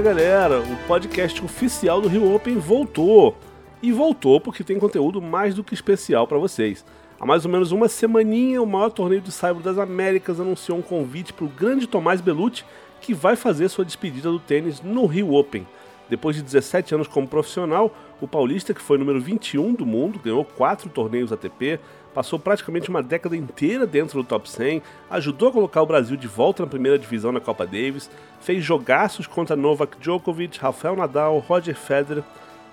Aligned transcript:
Fala 0.00 0.14
galera, 0.14 0.60
o 0.60 0.76
podcast 0.86 1.44
oficial 1.44 2.00
do 2.00 2.08
Rio 2.08 2.34
Open 2.34 2.56
voltou. 2.56 3.36
E 3.82 3.92
voltou 3.92 4.40
porque 4.40 4.64
tem 4.64 4.78
conteúdo 4.78 5.20
mais 5.20 5.54
do 5.54 5.62
que 5.62 5.74
especial 5.74 6.26
para 6.26 6.38
vocês. 6.38 6.86
Há 7.20 7.26
mais 7.26 7.44
ou 7.44 7.50
menos 7.50 7.70
uma 7.70 7.86
semaninha, 7.86 8.62
o 8.62 8.66
maior 8.66 8.88
torneio 8.88 9.20
de 9.20 9.30
saibro 9.30 9.62
das 9.62 9.76
Américas 9.76 10.40
anunciou 10.40 10.78
um 10.78 10.82
convite 10.82 11.34
para 11.34 11.44
o 11.44 11.50
grande 11.50 11.86
Tomás 11.86 12.22
Belucci, 12.22 12.64
que 12.98 13.12
vai 13.12 13.36
fazer 13.36 13.68
sua 13.68 13.84
despedida 13.84 14.30
do 14.30 14.40
tênis 14.40 14.80
no 14.80 15.04
Rio 15.04 15.34
Open. 15.34 15.66
Depois 16.08 16.34
de 16.34 16.40
17 16.40 16.94
anos 16.94 17.06
como 17.06 17.28
profissional, 17.28 17.94
o 18.22 18.26
paulista, 18.26 18.72
que 18.72 18.80
foi 18.80 18.96
número 18.96 19.20
21 19.20 19.74
do 19.74 19.84
mundo, 19.84 20.18
ganhou 20.18 20.46
quatro 20.46 20.88
torneios 20.88 21.30
ATP, 21.30 21.78
passou 22.14 22.38
praticamente 22.38 22.88
uma 22.90 23.02
década 23.02 23.36
inteira 23.36 23.86
dentro 23.86 24.22
do 24.22 24.26
top 24.26 24.48
100, 24.50 24.82
ajudou 25.10 25.48
a 25.48 25.52
colocar 25.52 25.82
o 25.82 25.86
Brasil 25.86 26.16
de 26.16 26.26
volta 26.26 26.62
na 26.62 26.68
primeira 26.68 26.98
divisão 26.98 27.32
na 27.32 27.40
Copa 27.40 27.66
Davis, 27.66 28.10
fez 28.40 28.64
jogaços 28.64 29.26
contra 29.26 29.56
Novak 29.56 29.98
Djokovic, 30.00 30.58
Rafael 30.58 30.96
Nadal, 30.96 31.38
Roger 31.38 31.76
Federer. 31.76 32.24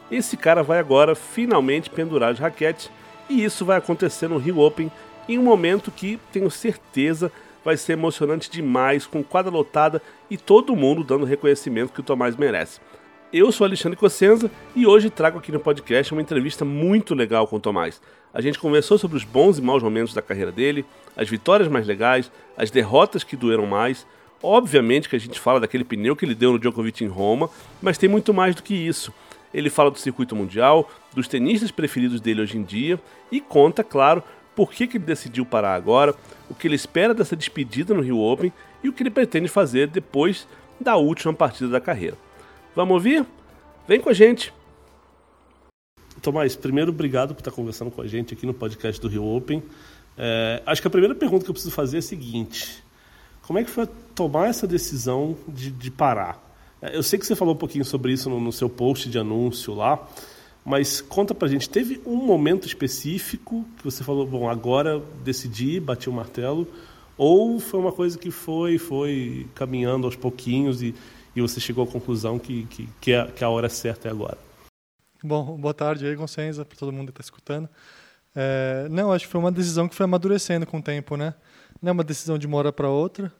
Esse 0.10 0.38
cara 0.38 0.64
vai 0.64 0.80
agora 0.80 1.16
finalmente 1.16 1.90
pendurar 1.90 2.32
as 2.32 2.40
raquetes 2.40 2.90
e 3.30 3.44
isso 3.44 3.66
vai 3.66 3.78
acontecer 3.78 4.28
no 4.28 4.38
Rio 4.38 4.60
Open 4.60 4.92
em 5.28 5.38
um 5.38 5.44
momento 5.44 5.92
que 5.92 6.20
tenho 6.32 6.50
certeza 6.50 7.32
vai 7.64 7.76
ser 7.76 7.94
emocionante 7.94 8.50
demais, 8.50 9.06
com 9.06 9.22
quadra 9.22 9.52
lotada 9.52 10.02
e 10.30 10.38
todo 10.38 10.74
mundo 10.74 11.04
dando 11.04 11.26
reconhecimento 11.26 11.92
que 11.92 12.00
o 12.00 12.04
Tomás 12.04 12.38
merece. 12.38 12.80
Eu 13.32 13.52
sou 13.52 13.66
Alexandre 13.66 13.98
Cossenza 13.98 14.50
e 14.74 14.88
hoje 14.88 15.10
trago 15.10 15.38
aqui 15.38 15.52
no 15.52 15.60
podcast 15.60 16.14
uma 16.14 16.22
entrevista 16.22 16.64
muito 16.64 17.14
legal 17.14 17.46
com 17.46 17.58
o 17.58 17.60
Tomás. 17.60 18.02
A 18.34 18.40
gente 18.40 18.58
conversou 18.58 18.98
sobre 18.98 19.18
os 19.18 19.26
bons 19.26 19.58
e 19.58 19.62
maus 19.62 19.84
momentos 19.84 20.14
da 20.14 20.22
carreira 20.22 20.50
dele, 20.50 20.86
as 21.14 21.28
vitórias 21.28 21.68
mais 21.68 21.86
legais, 21.86 22.32
as 22.56 22.72
derrotas 22.72 23.26
que 23.26 23.36
doeram 23.36 23.66
mais. 23.66 24.08
Obviamente 24.42 25.10
que 25.10 25.16
a 25.18 25.20
gente 25.20 25.42
fala 25.42 25.60
daquele 25.60 25.84
pneu 25.84 26.16
que 26.16 26.24
ele 26.24 26.34
deu 26.34 26.54
no 26.54 26.60
Djokovic 26.60 27.04
em 27.04 27.08
Roma, 27.08 27.50
mas 27.82 27.98
tem 27.98 28.08
muito 28.08 28.34
mais 28.34 28.56
do 28.56 28.64
que 28.64 28.74
isso. 28.74 29.14
Ele 29.54 29.70
fala 29.70 29.92
do 29.92 30.00
circuito 30.00 30.34
mundial, 30.34 30.90
dos 31.14 31.28
tenistas 31.28 31.70
preferidos 31.70 32.22
dele 32.22 32.42
hoje 32.42 32.58
em 32.58 32.64
dia 32.64 32.98
e 33.30 33.42
conta, 33.42 33.84
claro, 33.84 34.24
por 34.56 34.72
que, 34.72 34.88
que 34.88 34.96
ele 34.96 35.04
decidiu 35.04 35.46
parar 35.46 35.76
agora, 35.76 36.16
o 36.50 36.56
que 36.56 36.66
ele 36.66 36.76
espera 36.76 37.14
dessa 37.14 37.36
despedida 37.36 37.94
no 37.94 38.02
Rio 38.02 38.20
Open 38.20 38.54
e 38.82 38.88
o 38.88 38.94
que 38.94 39.04
ele 39.04 39.10
pretende 39.10 39.50
fazer 39.50 39.88
depois 39.88 40.48
da 40.80 40.96
última 40.96 41.34
partida 41.34 41.70
da 41.70 41.82
carreira. 41.82 42.27
Vamos 42.78 42.94
ouvir? 42.94 43.26
Vem 43.88 44.00
com 44.00 44.08
a 44.08 44.14
gente! 44.14 44.54
Tomás, 46.22 46.56
primeiro, 46.56 46.92
obrigado 46.92 47.34
por 47.34 47.42
estar 47.42 47.50
conversando 47.50 47.90
com 47.90 48.04
a 48.04 48.06
gente 48.06 48.36
aqui 48.36 48.46
no 48.46 48.54
podcast 48.54 49.02
do 49.02 49.08
Rio 49.08 49.26
Open. 49.26 49.64
É, 50.16 50.62
acho 50.64 50.80
que 50.80 50.88
a 50.88 50.92
primeira 50.92 51.16
pergunta 51.16 51.44
que 51.44 51.50
eu 51.50 51.56
preciso 51.56 51.74
fazer 51.74 51.98
é 51.98 52.00
a 52.00 52.04
seguinte: 52.04 52.84
como 53.42 53.58
é 53.58 53.64
que 53.64 53.72
foi 53.72 53.88
tomar 54.14 54.50
essa 54.50 54.68
decisão 54.68 55.36
de, 55.48 55.72
de 55.72 55.90
parar? 55.90 56.40
É, 56.80 56.96
eu 56.96 57.02
sei 57.02 57.18
que 57.18 57.26
você 57.26 57.36
falou 57.36 57.56
um 57.56 57.58
pouquinho 57.58 57.84
sobre 57.84 58.14
isso 58.14 58.30
no, 58.30 58.40
no, 58.40 58.52
seu 58.52 58.70
post 58.70 59.10
de 59.10 59.18
anúncio 59.18 59.74
lá, 59.74 60.08
mas 60.64 61.02
conta 61.02 61.34
pra 61.34 61.48
gente, 61.48 61.68
teve 61.68 62.00
um 62.06 62.18
momento 62.18 62.68
específico 62.68 63.66
que 63.80 63.86
você 63.86 64.04
falou, 64.04 64.28
bom, 64.28 64.48
agora 64.48 65.02
decidi, 65.24 65.80
bati 65.80 66.12
o 66.12 66.14
martelo, 66.14 66.68
ou 67.18 67.60
foi 67.60 67.80
uma 67.80 67.92
coisa 67.92 68.20
que 68.20 68.30
foi, 68.30 68.78
foi 68.78 69.48
caminhando 69.56 70.06
aos 70.06 70.16
pouquinhos 70.16 70.84
e, 70.84 70.94
e 71.38 71.42
você 71.42 71.60
chegou 71.60 71.84
à 71.84 71.88
conclusão 71.88 72.40
que, 72.40 72.66
que, 72.66 72.90
que, 73.00 73.14
a, 73.14 73.28
que 73.28 73.44
a 73.44 73.50
hora 73.50 73.70
certa 73.70 74.08
é 74.08 74.12
agora? 74.12 74.40
Bom, 75.24 75.56
boa 75.56 75.74
tarde 75.74 76.08
aí, 76.08 76.16
Gonçenza, 76.16 76.66
para 76.66 76.76
todo 76.76 76.92
mundo 76.92 77.14
que 77.14 77.22
está 77.22 77.22
escutando. 77.22 77.70
É, 78.36 78.88
não, 78.90 79.14
acho 79.14 79.26
que 79.26 79.32
foi 79.32 79.40
uma 79.40 79.52
decisão 79.52 79.88
que 79.88 79.94
foi 79.94 80.06
amadurecendo 80.06 80.66
com 80.66 80.80
o 80.80 80.82
tempo, 80.82 81.16
né? 81.16 81.36
Não 81.80 81.90
é 81.90 81.94
uma 81.94 82.04
decisão 82.04 82.40
de 82.40 82.48
uma 82.48 82.58
hora 82.58 82.74
para 82.74 82.90
outra, 82.90 83.32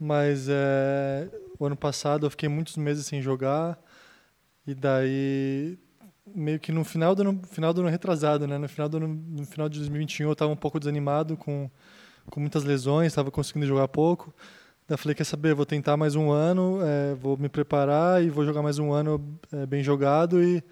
mas 0.00 0.48
é, 0.48 1.28
o 1.58 1.66
ano 1.66 1.76
passado 1.76 2.24
eu 2.24 2.30
fiquei 2.30 2.48
muitos 2.48 2.78
meses 2.78 3.04
sem 3.04 3.20
jogar 3.20 3.78
e 4.66 4.74
daí 4.74 5.78
meio 6.34 6.58
que 6.58 6.72
no 6.72 6.84
final 6.84 7.14
do 7.14 7.20
ano, 7.20 7.42
final 7.50 7.74
do 7.74 7.82
ano 7.82 7.90
retrasado, 7.90 8.46
né? 8.46 8.56
No 8.56 8.68
final 8.68 8.88
do 8.88 8.96
ano, 8.96 9.08
no 9.08 9.44
final 9.44 9.68
de 9.68 9.78
2021 9.78 10.28
eu 10.28 10.32
estava 10.32 10.50
um 10.50 10.56
pouco 10.56 10.78
desanimado 10.78 11.36
com 11.36 11.70
com 12.30 12.40
muitas 12.40 12.64
lesões, 12.64 13.08
estava 13.08 13.30
conseguindo 13.30 13.66
jogar 13.66 13.88
pouco. 13.88 14.34
Daí 14.88 14.96
falei, 14.96 15.16
quer 15.16 15.24
saber, 15.24 15.52
vou 15.52 15.66
tentar 15.66 15.96
mais 15.96 16.14
um 16.14 16.30
ano, 16.30 16.78
é, 16.80 17.14
vou 17.16 17.36
me 17.36 17.48
preparar 17.48 18.22
e 18.22 18.30
vou 18.30 18.44
jogar 18.44 18.62
mais 18.62 18.78
um 18.78 18.92
ano 18.92 19.36
é, 19.52 19.66
bem 19.66 19.82
jogado 19.82 20.40
e, 20.40 20.62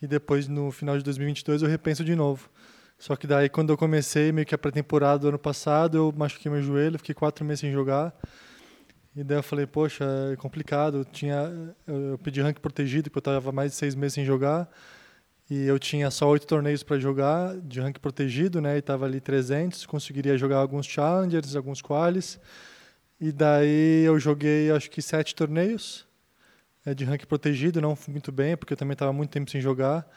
e 0.00 0.06
depois, 0.06 0.48
no 0.48 0.70
final 0.70 0.96
de 0.96 1.04
2022, 1.04 1.60
eu 1.60 1.68
repenso 1.68 2.02
de 2.02 2.16
novo. 2.16 2.48
Só 2.98 3.14
que 3.16 3.26
daí, 3.26 3.50
quando 3.50 3.70
eu 3.70 3.76
comecei, 3.76 4.32
meio 4.32 4.46
que 4.46 4.54
a 4.54 4.58
pré-temporada 4.58 5.18
do 5.18 5.28
ano 5.28 5.38
passado, 5.38 5.98
eu 5.98 6.14
machuquei 6.16 6.50
meu 6.50 6.62
joelho, 6.62 6.98
fiquei 6.98 7.14
quatro 7.14 7.44
meses 7.44 7.60
sem 7.60 7.70
jogar. 7.70 8.14
E 9.14 9.22
daí 9.22 9.36
eu 9.36 9.42
falei, 9.42 9.66
poxa, 9.66 10.06
é 10.32 10.36
complicado. 10.36 10.98
Eu, 10.98 11.04
tinha, 11.04 11.74
eu 11.86 12.18
pedi 12.22 12.40
ranking 12.40 12.60
protegido, 12.62 13.10
porque 13.10 13.28
eu 13.28 13.32
estava 13.32 13.52
mais 13.52 13.72
de 13.72 13.76
seis 13.76 13.94
meses 13.94 14.14
sem 14.14 14.24
jogar. 14.24 14.70
E 15.50 15.66
eu 15.66 15.78
tinha 15.78 16.10
só 16.10 16.28
oito 16.30 16.46
torneios 16.46 16.82
para 16.82 16.98
jogar 16.98 17.58
de 17.58 17.78
ranking 17.80 18.00
protegido, 18.00 18.60
né? 18.60 18.76
E 18.76 18.78
estava 18.78 19.04
ali 19.04 19.20
300, 19.20 19.84
conseguiria 19.84 20.38
jogar 20.38 20.58
alguns 20.58 20.86
challengers, 20.86 21.56
alguns 21.56 21.82
qualis. 21.82 22.40
E 23.20 23.30
daí 23.30 24.04
eu 24.04 24.18
joguei 24.18 24.70
acho 24.70 24.90
que 24.90 25.02
sete 25.02 25.34
torneios 25.34 26.06
é, 26.86 26.94
de 26.94 27.04
ranking 27.04 27.26
protegido, 27.26 27.80
não 27.80 27.94
fui 27.94 28.12
muito 28.12 28.32
bem, 28.32 28.56
porque 28.56 28.72
eu 28.72 28.76
também 28.76 28.94
estava 28.94 29.12
muito 29.12 29.30
tempo 29.30 29.50
sem 29.50 29.60
jogar. 29.60 30.08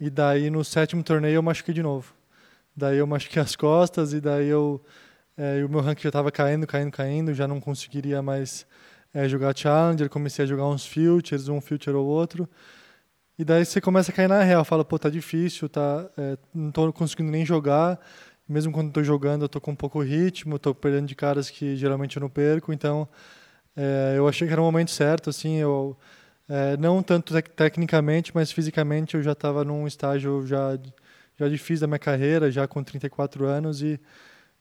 E 0.00 0.08
daí 0.08 0.48
no 0.48 0.64
sétimo 0.64 1.02
torneio 1.02 1.34
eu 1.36 1.42
machuquei 1.42 1.74
de 1.74 1.82
novo. 1.82 2.14
Daí 2.74 2.98
eu 2.98 3.06
machuquei 3.06 3.40
as 3.42 3.54
costas 3.54 4.12
e 4.12 4.20
daí 4.20 4.48
eu 4.48 4.82
é, 5.36 5.64
o 5.64 5.68
meu 5.68 5.80
ranking 5.80 6.02
já 6.02 6.08
estava 6.08 6.32
caindo, 6.32 6.66
caindo, 6.66 6.90
caindo, 6.90 7.32
já 7.32 7.46
não 7.46 7.60
conseguiria 7.60 8.20
mais 8.20 8.66
é, 9.14 9.28
jogar 9.28 9.56
challenger, 9.56 10.08
comecei 10.08 10.44
a 10.44 10.48
jogar 10.48 10.66
uns 10.66 10.84
futures, 10.84 11.48
um 11.48 11.60
future 11.60 11.94
ou 11.94 12.06
outro. 12.06 12.48
E 13.38 13.44
daí 13.44 13.64
você 13.64 13.80
começa 13.80 14.10
a 14.10 14.14
cair 14.14 14.28
na 14.28 14.42
real, 14.42 14.64
fala, 14.64 14.84
pô, 14.84 14.98
tá 14.98 15.08
difícil, 15.08 15.68
tá, 15.68 16.10
é, 16.18 16.36
não 16.52 16.70
estou 16.70 16.92
conseguindo 16.92 17.30
nem 17.30 17.46
jogar 17.46 18.00
mesmo 18.48 18.72
quando 18.72 18.88
estou 18.88 19.04
jogando, 19.04 19.42
eu 19.42 19.46
estou 19.46 19.60
com 19.60 19.72
um 19.72 19.76
pouco 19.76 20.00
ritmo, 20.00 20.56
estou 20.56 20.74
perdendo 20.74 21.06
de 21.06 21.14
caras 21.14 21.50
que 21.50 21.76
geralmente 21.76 22.16
eu 22.16 22.20
não 22.20 22.30
perco, 22.30 22.72
então 22.72 23.08
é, 23.76 24.14
eu 24.16 24.28
achei 24.28 24.46
que 24.46 24.52
era 24.52 24.62
o 24.62 24.64
momento 24.64 24.90
certo, 24.90 25.30
assim, 25.30 25.56
eu 25.56 25.96
é, 26.48 26.76
não 26.78 27.02
tanto 27.02 27.34
tec 27.34 27.48
tecnicamente, 27.50 28.32
mas 28.34 28.50
fisicamente 28.52 29.16
eu 29.16 29.22
já 29.22 29.32
estava 29.32 29.64
num 29.64 29.86
estágio 29.86 30.46
já 30.46 30.78
já 31.38 31.48
difícil 31.48 31.82
da 31.82 31.86
minha 31.86 31.98
carreira, 32.00 32.50
já 32.50 32.66
com 32.66 32.82
34 32.82 33.46
anos 33.46 33.82
e 33.82 34.00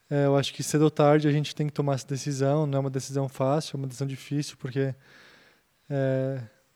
é, 0.09 0.25
eu 0.25 0.38
acho 0.38 0.54
que 0.54 0.64
cedo 0.64 0.84
ou 0.84 0.92
tarde 0.92 1.28
a 1.28 1.31
gente 1.31 1.56
tem 1.56 1.68
que 1.68 1.74
tomar 1.74 1.96
essa 1.96 2.08
decisão, 2.08 2.68
não 2.68 2.78
é 2.78 2.81
uma 2.81 2.90
decisão 2.90 3.28
fácil, 3.28 3.78
é 3.78 3.78
uma 3.80 3.88
decisão 3.88 4.08
difícil, 4.08 4.58
porque 4.59 4.94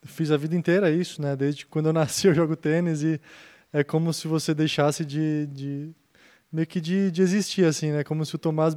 fiz 0.05 0.31
a 0.31 0.37
vida 0.37 0.55
inteira 0.55 0.89
isso, 0.89 1.21
né? 1.21 1.35
Desde 1.35 1.65
quando 1.65 1.87
eu 1.87 1.93
nasci 1.93 2.27
eu 2.27 2.33
jogo 2.33 2.55
tênis 2.55 3.03
e 3.03 3.19
é 3.73 3.83
como 3.83 4.13
se 4.13 4.27
você 4.27 4.53
deixasse 4.53 5.05
de, 5.05 5.47
de 5.47 5.95
meio 6.51 6.67
que 6.67 6.81
de, 6.81 7.09
de 7.09 7.21
existir, 7.21 7.65
assim, 7.65 7.91
né? 7.91 8.03
Como 8.03 8.25
se 8.25 8.35
o 8.35 8.37
Tomás 8.37 8.75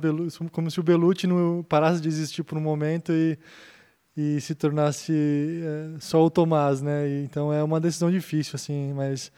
como 0.52 0.70
se 0.70 0.78
o 0.78 0.82
Belucci 0.82 1.26
não 1.26 1.62
parasse 1.62 2.00
de 2.00 2.08
existir 2.08 2.44
por 2.44 2.56
um 2.56 2.60
momento 2.60 3.12
e, 3.12 3.38
e 4.16 4.40
se 4.40 4.54
tornasse 4.54 5.12
é, 5.12 6.00
só 6.00 6.24
o 6.24 6.30
Tomás, 6.30 6.80
né? 6.80 7.08
E, 7.08 7.24
então 7.24 7.52
é 7.52 7.62
uma 7.62 7.80
decisão 7.80 8.10
difícil, 8.10 8.52
assim, 8.54 8.92
mas 8.94 9.32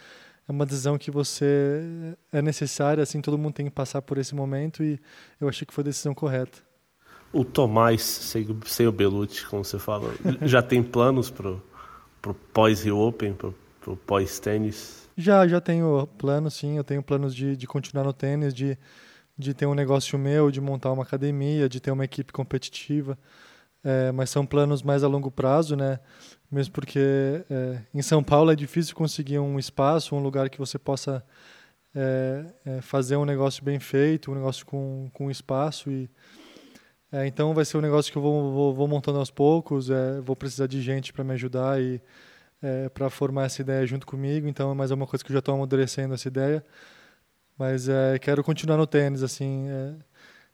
é 0.47 0.53
uma 0.53 0.67
decisão 0.67 0.99
que 0.99 1.11
você 1.11 2.15
é 2.31 2.43
necessária, 2.43 3.03
assim, 3.03 3.21
todo 3.21 3.39
mundo 3.39 3.55
tem 3.55 3.66
que 3.66 3.72
passar 3.72 4.03
por 4.03 4.19
esse 4.19 4.34
momento 4.34 4.83
e 4.83 5.01
eu 5.41 5.49
achei 5.49 5.66
que 5.66 5.72
foi 5.72 5.83
a 5.83 5.87
decisão 5.87 6.15
correta. 6.15 6.59
O 7.33 7.45
Tomás 7.45 8.03
sem, 8.03 8.47
sem 8.66 8.87
o 8.87 8.93
Belucci, 8.93 9.47
como 9.47 9.65
você 9.65 9.78
fala, 9.78 10.15
já 10.43 10.63
tem 10.63 10.83
planos 10.83 11.31
para 11.31 11.51
o 11.51 12.34
pós-Rio 12.53 12.99
Open, 12.99 13.33
para 13.34 13.51
o 13.91 13.97
pós-tênis? 13.97 15.06
Já, 15.16 15.48
já 15.48 15.60
tenho 15.60 16.07
planos, 16.18 16.54
sim. 16.54 16.77
Eu 16.77 16.84
tenho 16.84 17.03
planos 17.03 17.34
de, 17.34 17.57
de 17.57 17.66
continuar 17.66 18.04
no 18.04 18.13
tênis, 18.13 18.53
de, 18.53 18.78
de 19.36 19.54
ter 19.54 19.66
um 19.66 19.74
negócio 19.74 20.18
meu, 20.18 20.51
de 20.51 20.60
montar 20.60 20.92
uma 20.92 21.03
academia, 21.03 21.68
de 21.68 21.80
ter 21.80 21.91
uma 21.91 22.04
equipe 22.04 22.33
competitiva. 22.33 23.18
É, 23.83 24.13
mas 24.13 24.30
são 24.30 24.45
planos 24.45 24.83
mais 24.83 25.03
a 25.04 25.09
longo 25.09 25.30
prazo, 25.30 25.77
né? 25.77 26.01
Mesmo 26.51 26.74
porque 26.74 26.98
é, 27.48 27.80
em 27.95 28.03
São 28.03 28.22
Paulo 28.22 28.51
é 28.51 28.57
difícil 28.57 28.95
conseguir 28.95 29.39
um 29.39 29.59
espaço, 29.59 30.15
um 30.15 30.21
lugar 30.21 30.51
que 30.51 30.59
você 30.59 30.78
possa 30.78 31.24
é, 31.95 32.45
é 32.66 32.80
fazer 32.83 33.16
um 33.16 33.24
negócio 33.24 33.65
bem 33.65 33.80
feito, 33.80 34.30
um 34.30 34.34
negócio 34.34 34.66
com, 34.66 35.09
com 35.15 35.30
espaço. 35.30 35.91
E, 35.91 36.10
é, 37.10 37.27
então 37.27 37.54
vai 37.54 37.65
ser 37.65 37.78
um 37.78 37.80
negócio 37.80 38.12
que 38.12 38.19
eu 38.19 38.22
vou, 38.22 38.53
vou, 38.53 38.74
vou 38.74 38.89
montando 38.89 39.19
aos 39.19 39.30
poucos, 39.30 39.89
é, 39.89 40.21
vou 40.21 40.36
precisar 40.36 40.66
de 40.66 40.83
gente 40.83 41.12
para 41.12 41.24
me 41.24 41.33
ajudar 41.33 41.80
e 41.80 42.03
é, 42.63 42.89
para 42.89 43.11
formar 43.11 43.45
essa 43.45 43.63
ideia 43.63 43.87
junto 43.87 44.07
comigo. 44.07 44.49
Então, 44.49 44.71
é 44.71 44.75
mais 44.75 44.91
uma 44.91 45.07
coisa 45.07 45.25
que 45.25 45.31
eu 45.31 45.35
já 45.35 45.41
estou 45.41 45.55
amadurecendo 45.55 46.15
essa 46.15 46.29
ideia. 46.29 46.65
Mas 47.59 47.89
é, 47.89 48.19
quero 48.19 48.45
continuar 48.45 48.77
no 48.77 48.87
tênis, 48.87 49.23
assim, 49.23 49.67
é, 49.69 49.95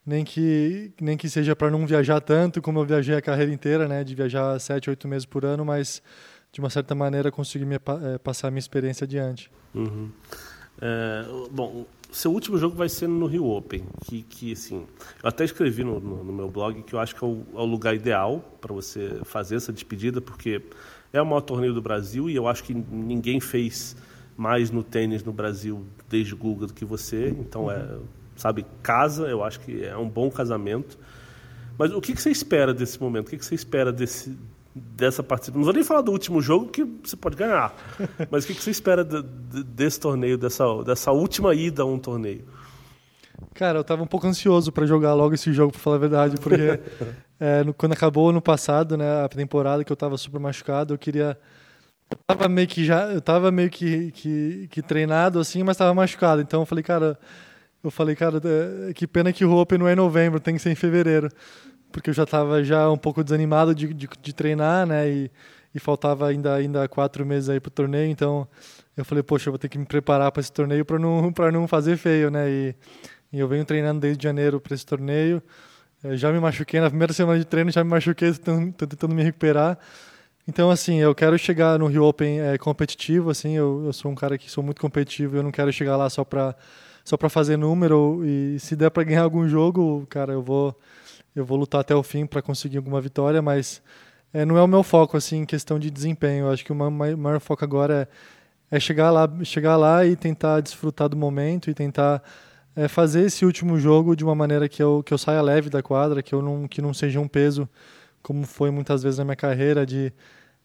nem 0.07 0.25
que 0.25 0.93
nem 1.01 1.17
que 1.17 1.29
seja 1.29 1.57
para 1.57 1.71
não 1.71 1.87
viajar 1.87 2.21
tanto 2.21 2.63
como 2.63 2.79
eu 2.79 2.85
viajei 2.85 3.17
a 3.17 3.23
carreira 3.23 3.53
inteira, 3.53 3.89
né, 3.89 4.05
de 4.05 4.15
viajar 4.15 4.59
sete, 4.61 4.89
oito 4.89 5.09
meses 5.09 5.27
por 5.27 5.45
ano, 5.45 5.65
mas 5.65 6.03
de 6.53 6.61
uma 6.61 6.71
certa 6.71 6.95
maneira 6.95 7.33
conseguir 7.33 7.65
me, 7.65 7.77
é, 7.77 8.19
passar 8.19 8.49
a 8.49 8.51
minha 8.51 8.61
experiência 8.61 9.05
adiante. 9.05 9.51
Uhum. 9.75 10.11
É, 10.81 11.25
bom, 11.51 11.87
seu 12.11 12.33
último 12.33 12.59
jogo 12.59 12.77
vai 12.77 12.89
ser 12.89 13.09
no 13.09 13.27
Rio 13.27 13.47
Open, 13.47 13.85
que, 14.05 14.23
que 14.23 14.53
assim, 14.53 14.87
eu 15.23 15.29
até 15.29 15.45
escrevi 15.45 15.83
no, 15.83 15.99
no, 15.99 16.23
no 16.23 16.33
meu 16.33 16.51
blog 16.51 16.83
que 16.83 16.95
eu 16.95 17.01
acho 17.01 17.15
que 17.17 17.25
é 17.25 17.27
o, 17.27 17.45
é 17.55 17.59
o 17.59 17.65
lugar 17.65 17.95
ideal 17.95 18.41
para 18.61 18.73
você 18.73 19.21
fazer 19.25 19.57
essa 19.57 19.73
despedida, 19.73 20.21
porque 20.21 20.63
é 21.13 21.21
o 21.21 21.27
maior 21.27 21.41
torneio 21.41 21.75
do 21.75 21.83
Brasil 21.83 22.29
e 22.31 22.35
eu 22.35 22.49
acho 22.49 22.65
que 22.65 22.75
ninguém 22.75 23.41
fez 23.41 23.97
mais 24.37 24.71
no 24.71 24.83
tênis 24.83 25.23
no 25.23 25.33
Brasil 25.33 25.85
desde 26.09 26.35
Google 26.35 26.67
do 26.67 26.73
que 26.73 26.85
você, 26.85 27.29
então 27.29 27.71
é, 27.71 27.99
sabe, 28.37 28.65
casa, 28.83 29.29
eu 29.29 29.45
acho 29.45 29.61
que 29.61 29.85
é 29.85 29.97
um 29.97 30.09
bom 30.09 30.31
casamento. 30.31 30.99
Mas 31.79 31.93
o 31.93 32.01
que, 32.01 32.15
que 32.15 32.21
você 32.23 32.31
espera 32.31 32.73
desse 32.73 33.01
momento? 33.01 33.29
O 33.29 33.31
que, 33.31 33.39
que 33.39 33.45
você 33.45 33.55
espera 33.55 33.93
desse, 33.93 34.37
dessa 34.75 35.23
partida. 35.23 35.57
Não 35.57 35.65
vou 35.65 35.73
nem 35.73 35.85
falar 35.85 36.01
do 36.01 36.13
último 36.13 36.41
jogo, 36.41 36.69
que 36.69 36.85
você 36.85 37.17
pode 37.17 37.37
ganhar. 37.37 37.75
Mas 38.31 38.45
o 38.45 38.49
que 38.49 38.55
você 38.55 38.71
espera 38.71 39.05
de, 39.05 39.23
de, 39.23 39.65
desse 39.65 40.01
torneio, 40.01 40.39
dessa, 40.39 40.65
dessa 40.85 41.13
última 41.13 41.55
ida 41.55 41.83
a 41.83 41.87
um 41.87 41.99
torneio? 41.99 42.45
Cara, 43.55 43.79
eu 43.79 43.85
tava 43.85 44.03
um 44.03 44.07
pouco 44.07 44.27
ansioso 44.27 44.73
para 44.73 44.87
jogar 44.87 45.15
logo 45.15 45.35
esse 45.35 45.53
jogo, 45.53 45.73
para 45.73 45.81
falar 45.81 45.97
a 45.97 45.99
verdade, 45.99 46.37
porque 46.41 46.81
é, 47.39 47.65
no, 47.65 47.75
quando 47.75 47.93
acabou 47.93 48.31
ano 48.31 48.41
passado, 48.41 48.97
né, 48.97 49.25
a 49.25 49.29
temporada 49.29 49.85
que 49.85 49.93
eu 49.93 49.97
tava 49.97 50.17
super 50.17 50.41
machucado, 50.41 50.95
eu 50.95 50.99
queria 50.99 51.39
eu 52.11 52.19
tava 52.27 52.49
meio 52.49 52.69
que 52.69 52.85
já, 52.85 53.05
eu 53.11 53.21
tava 53.23 53.51
meio 53.51 53.71
que, 53.71 54.11
que, 54.13 54.69
que 54.71 54.83
treinado 54.83 55.41
assim, 55.41 55.63
mas 55.63 55.77
tava 55.77 55.95
machucado. 55.95 56.43
Então 56.43 56.61
eu 56.61 56.67
falei, 56.67 56.85
cara, 56.85 57.19
eu 57.83 57.91
falei, 57.91 58.15
cara, 58.15 58.41
é, 58.89 58.93
que 58.93 59.07
pena 59.07 59.33
que 59.33 59.45
o 59.45 59.57
Open 59.57 59.79
não 59.79 59.89
é 59.89 59.93
em 59.95 59.97
novembro, 59.97 60.39
tem 60.39 60.55
que 60.55 60.61
ser 60.61 60.71
em 60.71 60.75
fevereiro 60.75 61.29
porque 61.93 62.11
eu 62.11 62.15
já 62.15 62.25
estava 62.25 62.65
já 62.65 62.91
um 62.91 62.97
pouco 62.97 63.23
desanimado 63.23 63.75
de, 63.75 63.93
de, 63.93 64.09
de 64.21 64.33
treinar, 64.33 64.87
né? 64.87 65.09
E, 65.09 65.31
e, 65.75 65.79
faltava 65.79 66.27
ainda 66.27 66.55
ainda 66.55 66.89
quatro 66.89 67.25
meses 67.25 67.49
aí 67.49 67.61
para 67.61 67.69
o 67.69 67.73
torneio, 67.73 68.11
então 68.11 68.49
eu 68.97 69.05
falei, 69.05 69.23
poxa, 69.23 69.49
eu 69.49 69.53
vou 69.53 69.59
ter 69.59 69.69
que 69.69 69.79
me 69.79 69.87
preparar 69.87 70.33
para 70.33 70.41
esse 70.41 70.53
torneio 70.53 70.85
para 70.85 70.99
não 70.99 71.33
para 71.33 71.53
não 71.53 71.69
fazer 71.69 71.97
feio, 71.97 72.31
né? 72.31 72.51
E, 72.51 72.75
e, 73.33 73.39
eu 73.39 73.49
venho 73.49 73.65
treinando 73.65 74.01
desde 74.01 74.23
janeiro 74.23 74.61
para 74.61 74.75
esse 74.75 74.85
torneio. 74.85 75.43
Eu 76.03 76.17
já 76.17 76.33
me 76.33 76.41
machuquei 76.41 76.81
na 76.81 76.89
primeira 76.89 77.13
semana 77.13 77.39
de 77.39 77.45
treino, 77.45 77.71
já 77.71 77.83
me 77.85 77.91
machuquei, 77.91 78.29
estou 78.29 78.73
tentando 78.73 79.15
me 79.15 79.23
recuperar. 79.23 79.79
Então, 80.47 80.71
assim, 80.71 80.99
eu 80.99 81.15
quero 81.15 81.39
chegar 81.39 81.79
no 81.79 81.87
Rio 81.87 82.05
Open 82.05 82.41
é, 82.41 82.59
competitivo, 82.59 83.31
assim, 83.31 83.57
eu, 83.57 83.85
eu 83.87 83.93
sou 83.93 84.11
um 84.11 84.15
cara 84.15 84.37
que 84.37 84.51
sou 84.51 84.63
muito 84.63 84.81
competitivo, 84.81 85.37
eu 85.37 85.43
não 85.43 85.53
quero 85.53 85.73
chegar 85.73 85.97
lá 85.97 86.11
só 86.11 86.25
para 86.25 86.57
só 87.05 87.17
para 87.17 87.29
fazer 87.29 87.57
número 87.57 88.23
e 88.25 88.59
se 88.61 88.77
der 88.77 88.91
para 88.91 89.03
ganhar 89.03 89.23
algum 89.23 89.49
jogo, 89.49 90.07
cara, 90.09 90.33
eu 90.33 90.43
vou 90.43 90.77
eu 91.35 91.45
vou 91.45 91.59
lutar 91.59 91.81
até 91.81 91.95
o 91.95 92.03
fim 92.03 92.27
para 92.27 92.43
conseguir 92.43 92.77
alguma 92.77 93.01
vitória, 93.01 93.41
mas 93.41 93.83
é, 94.33 94.45
não 94.45 94.57
é 94.57 94.63
o 94.63 94.67
meu 94.67 94.83
foco 94.83 95.17
assim 95.17 95.39
em 95.39 95.47
questão 95.47 95.79
de 95.79 95.91
desempenho. 95.91 96.47
Eu 96.47 96.51
acho 96.53 96.65
que 96.65 96.73
o 96.73 96.75
maior, 96.75 97.17
maior 97.17 97.41
foco 97.41 97.65
agora 97.65 98.09
é, 98.71 98.77
é, 98.77 98.81
chegar 98.81 99.11
lá, 99.11 99.29
chegar 99.45 99.77
lá 99.77 100.05
e 100.07 100.17
tentar 100.17 100.61
desfrutar 100.61 101.09
do 101.09 101.17
momento 101.17 101.71
e 101.71 101.75
tentar 101.75 102.23
é, 102.75 102.89
fazer 102.89 103.23
esse 103.27 103.45
último 103.45 103.79
jogo 103.79 104.17
de 104.17 104.25
uma 104.25 104.35
maneira 104.35 104.69
que 104.69 104.83
eu 104.83 105.03
que 105.05 105.13
eu 105.13 105.19
saia 105.19 105.43
leve 105.43 105.71
da 105.71 105.83
quadra, 105.83 106.23
que 106.23 106.35
eu 106.35 106.43
não 106.43 106.67
que 106.69 106.81
não 106.83 106.95
seja 106.95 107.21
um 107.21 107.29
peso 107.29 107.69
como 108.23 108.45
foi 108.47 108.71
muitas 108.71 109.03
vezes 109.03 109.19
na 109.19 109.25
minha 109.25 109.37
carreira 109.37 109.85
de 109.85 110.13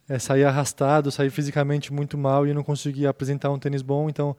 é, 0.08 0.20
sair 0.20 0.46
arrastado, 0.46 1.12
sair 1.12 1.30
fisicamente 1.30 1.92
muito 1.92 2.18
mal 2.18 2.48
e 2.48 2.54
não 2.54 2.64
conseguir 2.64 3.08
apresentar 3.08 3.52
um 3.52 3.60
tênis 3.60 3.82
bom. 3.82 4.10
Então 4.10 4.36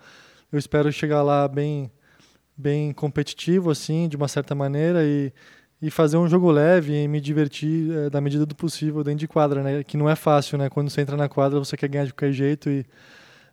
eu 0.53 0.59
espero 0.59 0.91
chegar 0.93 1.23
lá 1.23 1.47
bem 1.49 1.91
bem 2.57 2.93
competitivo 2.93 3.71
assim, 3.71 4.09
de 4.09 4.17
uma 4.17 4.29
certa 4.29 4.55
maneira 4.55 5.05
e 5.05 5.33
e 5.81 5.91
fazer 5.91 6.17
um 6.17 6.29
jogo 6.29 6.51
leve 6.51 6.93
e 6.93 7.07
me 7.07 7.21
divertir 7.21 7.91
é, 7.93 8.11
da 8.11 8.21
medida 8.21 8.45
do 8.45 8.55
possível 8.55 9.05
dentro 9.05 9.21
de 9.21 9.29
quadra, 9.29 9.63
né? 9.63 9.85
Que 9.85 9.97
não 9.97 10.11
é 10.11 10.17
fácil, 10.17 10.59
né? 10.59 10.69
Quando 10.69 10.91
você 10.91 11.01
entra 11.01 11.17
na 11.17 11.29
quadra, 11.29 11.59
você 11.59 11.77
quer 11.77 11.89
ganhar 11.89 12.05
de 12.05 12.13
qualquer 12.13 12.33
jeito 12.33 12.69
e 12.69 12.85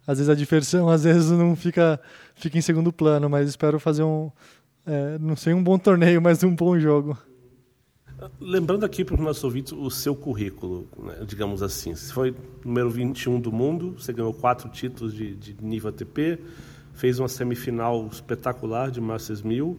às 0.05 0.17
vezes 0.17 0.29
a 0.29 0.35
diversão, 0.35 0.89
às 0.89 1.03
vezes 1.03 1.31
não 1.31 1.55
fica 1.55 1.99
fica 2.35 2.57
em 2.57 2.61
segundo 2.61 2.91
plano, 2.91 3.29
mas 3.29 3.49
espero 3.49 3.79
fazer 3.79 4.03
um 4.03 4.31
é, 4.85 5.17
não 5.19 5.35
sei 5.35 5.53
um 5.53 5.63
bom 5.63 5.77
torneio, 5.77 6.21
mas 6.21 6.43
um 6.43 6.55
bom 6.55 6.79
jogo. 6.79 7.17
Lembrando 8.39 8.85
aqui 8.85 9.03
para 9.03 9.15
os 9.15 9.21
nossos 9.21 9.43
ouvintes 9.43 9.73
o 9.73 9.89
seu 9.89 10.15
currículo, 10.15 10.87
né, 10.97 11.17
digamos 11.27 11.61
assim. 11.61 11.93
Você 11.93 12.13
foi 12.13 12.35
número 12.63 12.89
21 12.89 13.39
do 13.41 13.51
mundo, 13.51 13.95
você 13.99 14.13
ganhou 14.13 14.33
quatro 14.33 14.69
títulos 14.69 15.13
de, 15.13 15.35
de 15.35 15.55
nível 15.61 15.89
ATP, 15.89 16.39
fez 16.93 17.19
uma 17.19 17.27
semifinal 17.27 18.07
espetacular 18.09 18.89
de 18.89 19.01
Masters 19.01 19.41
1000, 19.41 19.77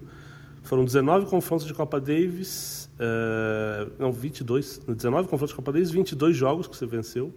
foram 0.62 0.84
19 0.84 1.26
confrontos 1.26 1.64
de 1.64 1.72
Copa 1.72 1.98
Davis, 1.98 2.90
uh, 2.96 3.90
não, 3.98 4.12
22, 4.12 4.80
19 4.86 5.28
confrontos 5.28 5.50
de 5.52 5.56
Copa 5.56 5.72
Davis, 5.72 5.90
22 5.90 6.36
jogos 6.36 6.66
que 6.66 6.76
você 6.76 6.86
venceu. 6.86 7.32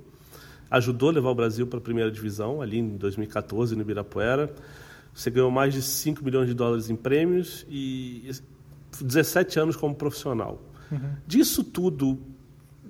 Ajudou 0.72 1.10
a 1.10 1.12
levar 1.14 1.30
o 1.30 1.36
Brasil 1.36 1.66
para 1.66 1.80
a 1.80 1.82
primeira 1.82 2.12
divisão, 2.12 2.62
ali 2.62 2.78
em 2.78 2.98
2014, 2.98 3.76
no 3.76 3.82
Ibirapuera. 3.82 4.54
Você 5.14 5.30
ganhou 5.30 5.50
mais 5.50 5.74
de 5.74 5.82
5 5.82 6.24
milhões 6.24 6.48
de 6.48 6.54
dólares 6.54 6.90
em 6.90 6.96
prêmios 6.96 7.66
e 7.68 8.30
17 9.02 9.60
anos 9.60 9.76
como 9.76 9.96
profissional. 9.96 10.62
Uhum. 10.92 11.16
Disso 11.26 11.64
tudo, 11.64 12.20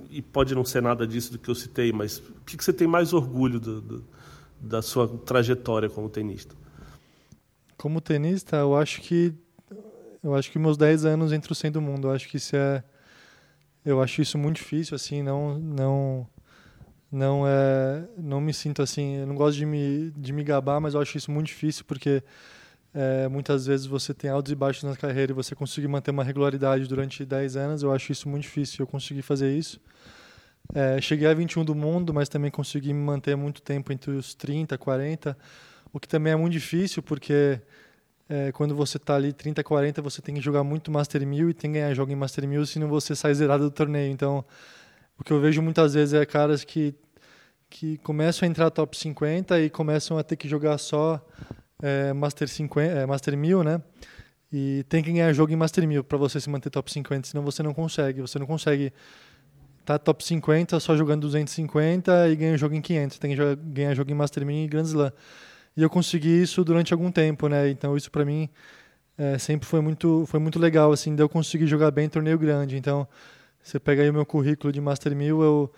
e 0.09 0.21
pode 0.21 0.55
não 0.55 0.65
ser 0.65 0.81
nada 0.81 1.05
disso 1.05 1.31
do 1.31 1.39
que 1.39 1.49
eu 1.49 1.55
citei, 1.55 1.91
mas 1.91 2.17
o 2.17 2.43
que, 2.45 2.57
que 2.57 2.63
você 2.63 2.73
tem 2.73 2.87
mais 2.87 3.13
orgulho 3.13 3.59
do, 3.59 3.81
do, 3.81 4.05
da 4.59 4.81
sua 4.81 5.07
trajetória 5.07 5.89
como 5.89 6.09
tenista? 6.09 6.55
Como 7.77 8.01
tenista, 8.01 8.57
eu 8.57 8.75
acho 8.75 9.01
que 9.01 9.33
eu 10.21 10.35
acho 10.35 10.51
que 10.51 10.59
meus 10.59 10.75
10 10.75 11.05
anos 11.05 11.31
entre 11.31 11.51
o 11.51 11.55
100 11.55 11.71
do 11.71 11.81
mundo, 11.81 12.07
eu 12.07 12.11
acho 12.11 12.27
que 12.27 12.37
isso 12.37 12.55
é 12.55 12.83
eu 13.85 14.01
acho 14.01 14.21
isso 14.21 14.37
muito 14.37 14.57
difícil 14.57 14.95
assim, 14.95 15.23
não 15.23 15.57
não 15.57 16.27
não 17.11 17.45
é 17.47 18.03
não 18.17 18.39
me 18.39 18.53
sinto 18.53 18.81
assim, 18.81 19.17
eu 19.17 19.27
não 19.27 19.35
gosto 19.35 19.57
de 19.57 19.65
me 19.65 20.11
de 20.11 20.31
me 20.31 20.43
gabar, 20.43 20.79
mas 20.79 20.93
eu 20.93 21.01
acho 21.01 21.17
isso 21.17 21.31
muito 21.31 21.47
difícil 21.47 21.83
porque 21.85 22.23
é, 22.93 23.27
muitas 23.27 23.65
vezes 23.65 23.85
você 23.85 24.13
tem 24.13 24.29
altos 24.29 24.51
e 24.51 24.55
baixos 24.55 24.83
na 24.83 24.95
carreira 24.95 25.31
e 25.31 25.35
você 25.35 25.55
conseguir 25.55 25.87
manter 25.87 26.11
uma 26.11 26.23
regularidade 26.23 26.87
durante 26.87 27.23
10 27.25 27.55
anos, 27.55 27.83
eu 27.83 27.91
acho 27.91 28.11
isso 28.11 28.27
muito 28.27 28.43
difícil. 28.43 28.83
Eu 28.83 28.87
consegui 28.87 29.21
fazer 29.21 29.55
isso. 29.55 29.79
É, 30.73 31.01
cheguei 31.01 31.27
a 31.27 31.33
21 31.33 31.65
do 31.65 31.75
mundo, 31.75 32.13
mas 32.13 32.29
também 32.29 32.51
consegui 32.51 32.93
me 32.93 33.01
manter 33.01 33.35
muito 33.35 33.61
tempo 33.61 33.91
entre 33.91 34.11
os 34.11 34.35
30, 34.35 34.77
40, 34.77 35.37
o 35.91 35.99
que 35.99 36.07
também 36.07 36.33
é 36.33 36.35
muito 36.35 36.53
difícil 36.53 37.01
porque 37.01 37.59
é, 38.27 38.51
quando 38.51 38.75
você 38.75 38.97
está 38.97 39.15
ali 39.15 39.33
30, 39.33 39.63
40, 39.63 40.01
você 40.01 40.21
tem 40.21 40.35
que 40.35 40.41
jogar 40.41 40.63
muito 40.63 40.91
Master 40.91 41.25
1000 41.25 41.49
e 41.49 41.53
tem 41.53 41.71
que 41.71 41.79
ganhar 41.79 41.93
jogo 41.95 42.11
em 42.11 42.15
Master 42.15 42.47
1000, 42.47 42.65
senão 42.67 42.87
você 42.87 43.15
sai 43.15 43.33
zerado 43.33 43.63
do 43.63 43.71
torneio. 43.71 44.11
Então, 44.11 44.45
o 45.17 45.23
que 45.23 45.33
eu 45.33 45.41
vejo 45.41 45.61
muitas 45.61 45.95
vezes 45.95 46.13
é 46.13 46.25
caras 46.25 46.63
que, 46.63 46.93
que 47.69 47.97
começam 47.99 48.47
a 48.47 48.49
entrar 48.49 48.69
top 48.71 48.97
50 48.97 49.59
e 49.59 49.69
começam 49.69 50.17
a 50.17 50.23
ter 50.23 50.35
que 50.35 50.47
jogar 50.47 50.77
só 50.77 51.23
é, 51.81 52.11
Master, 52.13 52.47
50, 52.47 52.91
é, 52.91 53.05
Master 53.05 53.37
1000, 53.37 53.63
né? 53.63 53.81
E 54.51 54.83
tem 54.89 55.03
que 55.03 55.11
ganhar 55.11 55.31
jogo 55.33 55.53
em 55.53 55.55
Master 55.55 55.87
1000 55.87 56.03
para 56.03 56.17
você 56.17 56.39
se 56.39 56.49
manter 56.49 56.69
top 56.69 56.91
50, 56.91 57.27
senão 57.27 57.43
você 57.43 57.61
não 57.61 57.73
consegue. 57.73 58.21
Você 58.21 58.39
não 58.39 58.47
consegue 58.47 58.91
estar 59.81 59.97
tá 59.97 59.99
top 59.99 60.23
50 60.25 60.79
só 60.79 60.97
jogando 60.97 61.21
250 61.21 62.29
e 62.29 62.35
ganhar 62.35 62.57
jogo 62.57 62.73
em 62.73 62.81
500. 62.81 63.19
Tem 63.19 63.35
que 63.35 63.55
ganhar 63.55 63.93
jogo 63.93 64.09
em 64.11 64.15
Master 64.15 64.45
1000 64.45 64.65
e 64.65 64.67
Grand 64.67 64.83
Slam. 64.83 65.13
E 65.77 65.83
eu 65.83 65.89
consegui 65.89 66.41
isso 66.41 66.63
durante 66.63 66.93
algum 66.93 67.11
tempo, 67.11 67.47
né? 67.47 67.69
Então 67.69 67.95
isso 67.95 68.09
para 68.09 68.25
mim 68.25 68.49
é, 69.19 69.37
sempre 69.37 69.67
foi 69.67 69.81
muito, 69.81 70.25
foi 70.27 70.39
muito 70.39 70.57
legal, 70.57 70.93
assim, 70.93 71.13
de 71.13 71.21
eu 71.21 71.27
conseguir 71.27 71.67
jogar 71.67 71.91
bem 71.91 72.05
em 72.05 72.09
torneio 72.09 72.39
grande. 72.39 72.77
Então, 72.77 73.05
você 73.61 73.77
pega 73.77 74.01
aí 74.01 74.09
o 74.09 74.13
meu 74.13 74.25
currículo 74.25 74.71
de 74.71 74.79
Master 74.79 75.13
1000, 75.13 75.41
eu, 75.43 75.73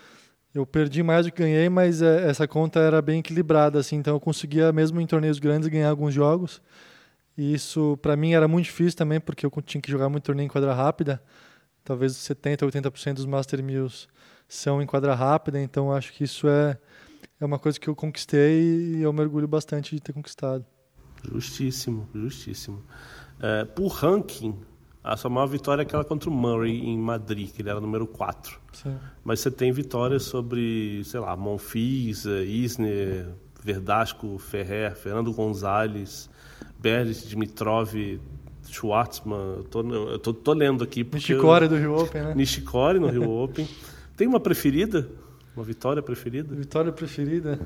eu 0.54 0.66
perdi 0.66 1.02
mais 1.02 1.26
do 1.26 1.32
que 1.32 1.42
ganhei, 1.42 1.70
mas 1.70 2.02
é, 2.02 2.30
essa 2.30 2.48
conta 2.48 2.80
era 2.80 3.02
bem 3.02 3.20
equilibrada, 3.20 3.80
assim, 3.80 3.98
então 3.98 4.16
eu 4.16 4.20
conseguia, 4.20 4.72
mesmo 4.72 5.00
em 5.00 5.08
torneios 5.08 5.40
grandes, 5.40 5.70
ganhar 5.70 5.90
alguns 5.90 6.14
jogos. 6.14 6.62
E 7.38 7.54
isso, 7.54 7.98
para 8.02 8.16
mim, 8.16 8.34
era 8.34 8.48
muito 8.48 8.66
difícil 8.66 8.98
também, 8.98 9.20
porque 9.20 9.46
eu 9.46 9.52
tinha 9.66 9.82
que 9.82 9.90
jogar 9.90 10.10
muito 10.10 10.24
torneio 10.24 10.46
em 10.46 10.50
quadra 10.50 10.74
rápida. 10.74 11.22
Talvez 11.84 12.14
70%, 12.14 12.60
80% 12.70 13.14
dos 13.14 13.26
Master 13.26 13.64
1000 13.64 13.88
são 14.48 14.82
em 14.82 14.86
quadra 14.86 15.16
rápida, 15.16 15.60
então 15.60 15.92
acho 15.92 16.12
que 16.14 16.24
isso 16.26 16.48
é 16.48 16.78
é 17.42 17.46
uma 17.46 17.58
coisa 17.58 17.80
que 17.80 17.88
eu 17.88 17.96
conquistei 17.96 18.62
e 18.62 19.02
eu 19.02 19.12
mergulho 19.12 19.48
bastante 19.48 19.96
de 19.96 20.02
ter 20.02 20.14
conquistado. 20.14 20.64
Justíssimo, 21.28 22.08
justíssimo. 22.14 22.84
É, 23.40 23.66
por 23.66 23.88
ranking, 23.88 24.56
a 25.04 25.18
sua 25.18 25.30
maior 25.30 25.48
vitória 25.48 25.82
é 25.82 25.86
aquela 25.86 26.04
contra 26.04 26.30
o 26.30 26.34
Murray 26.34 26.80
em 26.80 26.98
Madrid, 26.98 27.52
que 27.52 27.62
ele 27.62 27.70
era 27.70 27.82
número 27.82 28.06
4. 28.06 28.60
Sim. 28.74 28.96
Mas 29.24 29.40
você 29.40 29.50
tem 29.50 29.72
vitórias 29.72 30.24
sobre, 30.24 31.04
sei 31.06 31.20
lá, 31.20 31.36
Monfils, 31.36 32.26
Isner, 32.26 33.28
Verdasco, 33.64 34.38
Ferrer, 34.38 34.96
Fernando 34.96 35.34
Gonzalez, 35.34 36.30
Berlis, 36.80 37.28
Dimitrov, 37.28 37.94
Schwartzman. 38.68 39.56
Eu 39.58 39.64
tô, 39.64 39.82
eu 39.82 40.20
tô, 40.20 40.34
tô 40.34 40.54
lendo 40.54 40.84
aqui. 40.84 41.08
Nishikori 41.12 41.68
do 41.68 41.78
Rio 41.78 41.98
Open, 41.98 42.22
né? 42.22 42.36
Nishikori 42.36 43.00
no 43.00 43.08
Rio 43.08 43.30
Open. 43.30 43.68
Tem 44.16 44.28
uma 44.28 44.40
preferida? 44.40 45.10
Uma 45.56 45.66
vitória 45.66 46.02
preferida? 46.02 46.54
Vitória 46.54 46.92
preferida? 46.92 47.60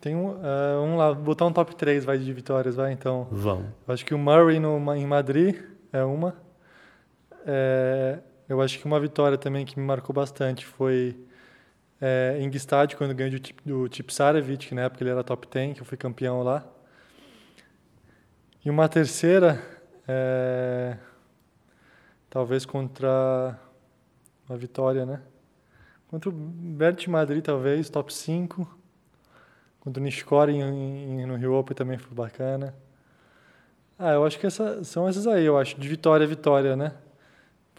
Tem 0.00 0.14
um, 0.14 0.28
uh, 0.28 0.82
um 0.82 0.96
lá, 0.96 1.12
botar 1.14 1.46
um 1.46 1.52
top 1.52 1.74
3 1.74 2.04
vai 2.04 2.18
de 2.18 2.32
vitórias, 2.32 2.76
vai 2.76 2.92
então. 2.92 3.26
Vamos. 3.30 3.66
acho 3.88 4.04
que 4.04 4.14
o 4.14 4.18
Murray 4.18 4.60
no, 4.60 4.76
em 4.94 5.06
Madrid 5.06 5.56
é 5.92 6.04
uma. 6.04 6.34
É, 7.46 8.18
eu 8.48 8.60
acho 8.60 8.78
que 8.78 8.84
uma 8.86 8.98
vitória 8.98 9.36
também 9.36 9.64
que 9.64 9.78
me 9.78 9.84
marcou 9.86 10.14
bastante 10.14 10.64
foi 10.64 11.16
é, 12.00 12.36
em 12.40 12.50
Gstad, 12.50 12.94
quando 12.94 13.14
ganhei 13.14 13.38
do, 13.38 13.54
do 13.64 13.88
Tipsarevic, 13.88 14.68
que 14.68 14.74
na 14.74 14.82
época 14.82 15.02
ele 15.02 15.10
era 15.10 15.22
top 15.22 15.46
10, 15.50 15.74
que 15.74 15.80
eu 15.80 15.84
fui 15.84 15.96
campeão 15.96 16.42
lá. 16.42 16.66
E 18.64 18.70
uma 18.70 18.88
terceira, 18.88 19.62
é, 20.08 20.96
talvez 22.30 22.64
contra 22.64 23.58
uma 24.48 24.56
vitória, 24.56 25.04
né? 25.04 25.20
Contra 26.08 26.30
o 26.30 26.32
Bert 26.32 27.06
Madrid, 27.08 27.44
talvez, 27.44 27.90
top 27.90 28.12
5. 28.12 28.78
Contra 29.80 30.00
o 30.00 30.04
Nishikori 30.04 30.58
no 31.26 31.36
Rio 31.36 31.54
Open 31.54 31.74
também 31.74 31.98
foi 31.98 32.14
bacana. 32.14 32.74
Ah, 33.98 34.12
eu 34.12 34.24
acho 34.24 34.38
que 34.38 34.46
essa, 34.46 34.82
são 34.82 35.06
essas 35.06 35.26
aí, 35.26 35.44
eu 35.44 35.58
acho, 35.58 35.78
de 35.78 35.88
vitória 35.88 36.24
a 36.24 36.28
vitória, 36.28 36.74
né? 36.74 36.92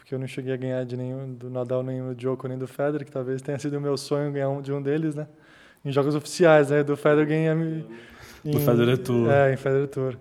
Porque 0.06 0.14
eu 0.14 0.20
não 0.20 0.26
cheguei 0.28 0.54
a 0.54 0.56
ganhar 0.56 0.84
de 0.84 0.96
nenhum, 0.96 1.34
do 1.34 1.50
Nadal, 1.50 1.82
nem 1.82 2.00
do 2.00 2.14
Djokovic, 2.14 2.48
nem 2.50 2.56
do 2.56 2.68
Federer, 2.68 3.04
que 3.04 3.10
talvez 3.10 3.42
tenha 3.42 3.58
sido 3.58 3.76
o 3.76 3.80
meu 3.80 3.96
sonho 3.96 4.30
ganhar 4.30 4.48
um, 4.48 4.62
de 4.62 4.72
um 4.72 4.80
deles, 4.80 5.16
né? 5.16 5.26
Em 5.84 5.90
jogos 5.90 6.14
oficiais, 6.14 6.70
né? 6.70 6.84
Do 6.84 6.96
Federer 6.96 7.26
ganhei 7.26 7.48
em... 7.48 7.84
Do 8.52 8.60
Federer 8.60 8.98
Tour. 8.98 9.28
É, 9.28 9.52
em 9.52 9.56
Federer 9.56 9.88
Tour. 9.88 10.16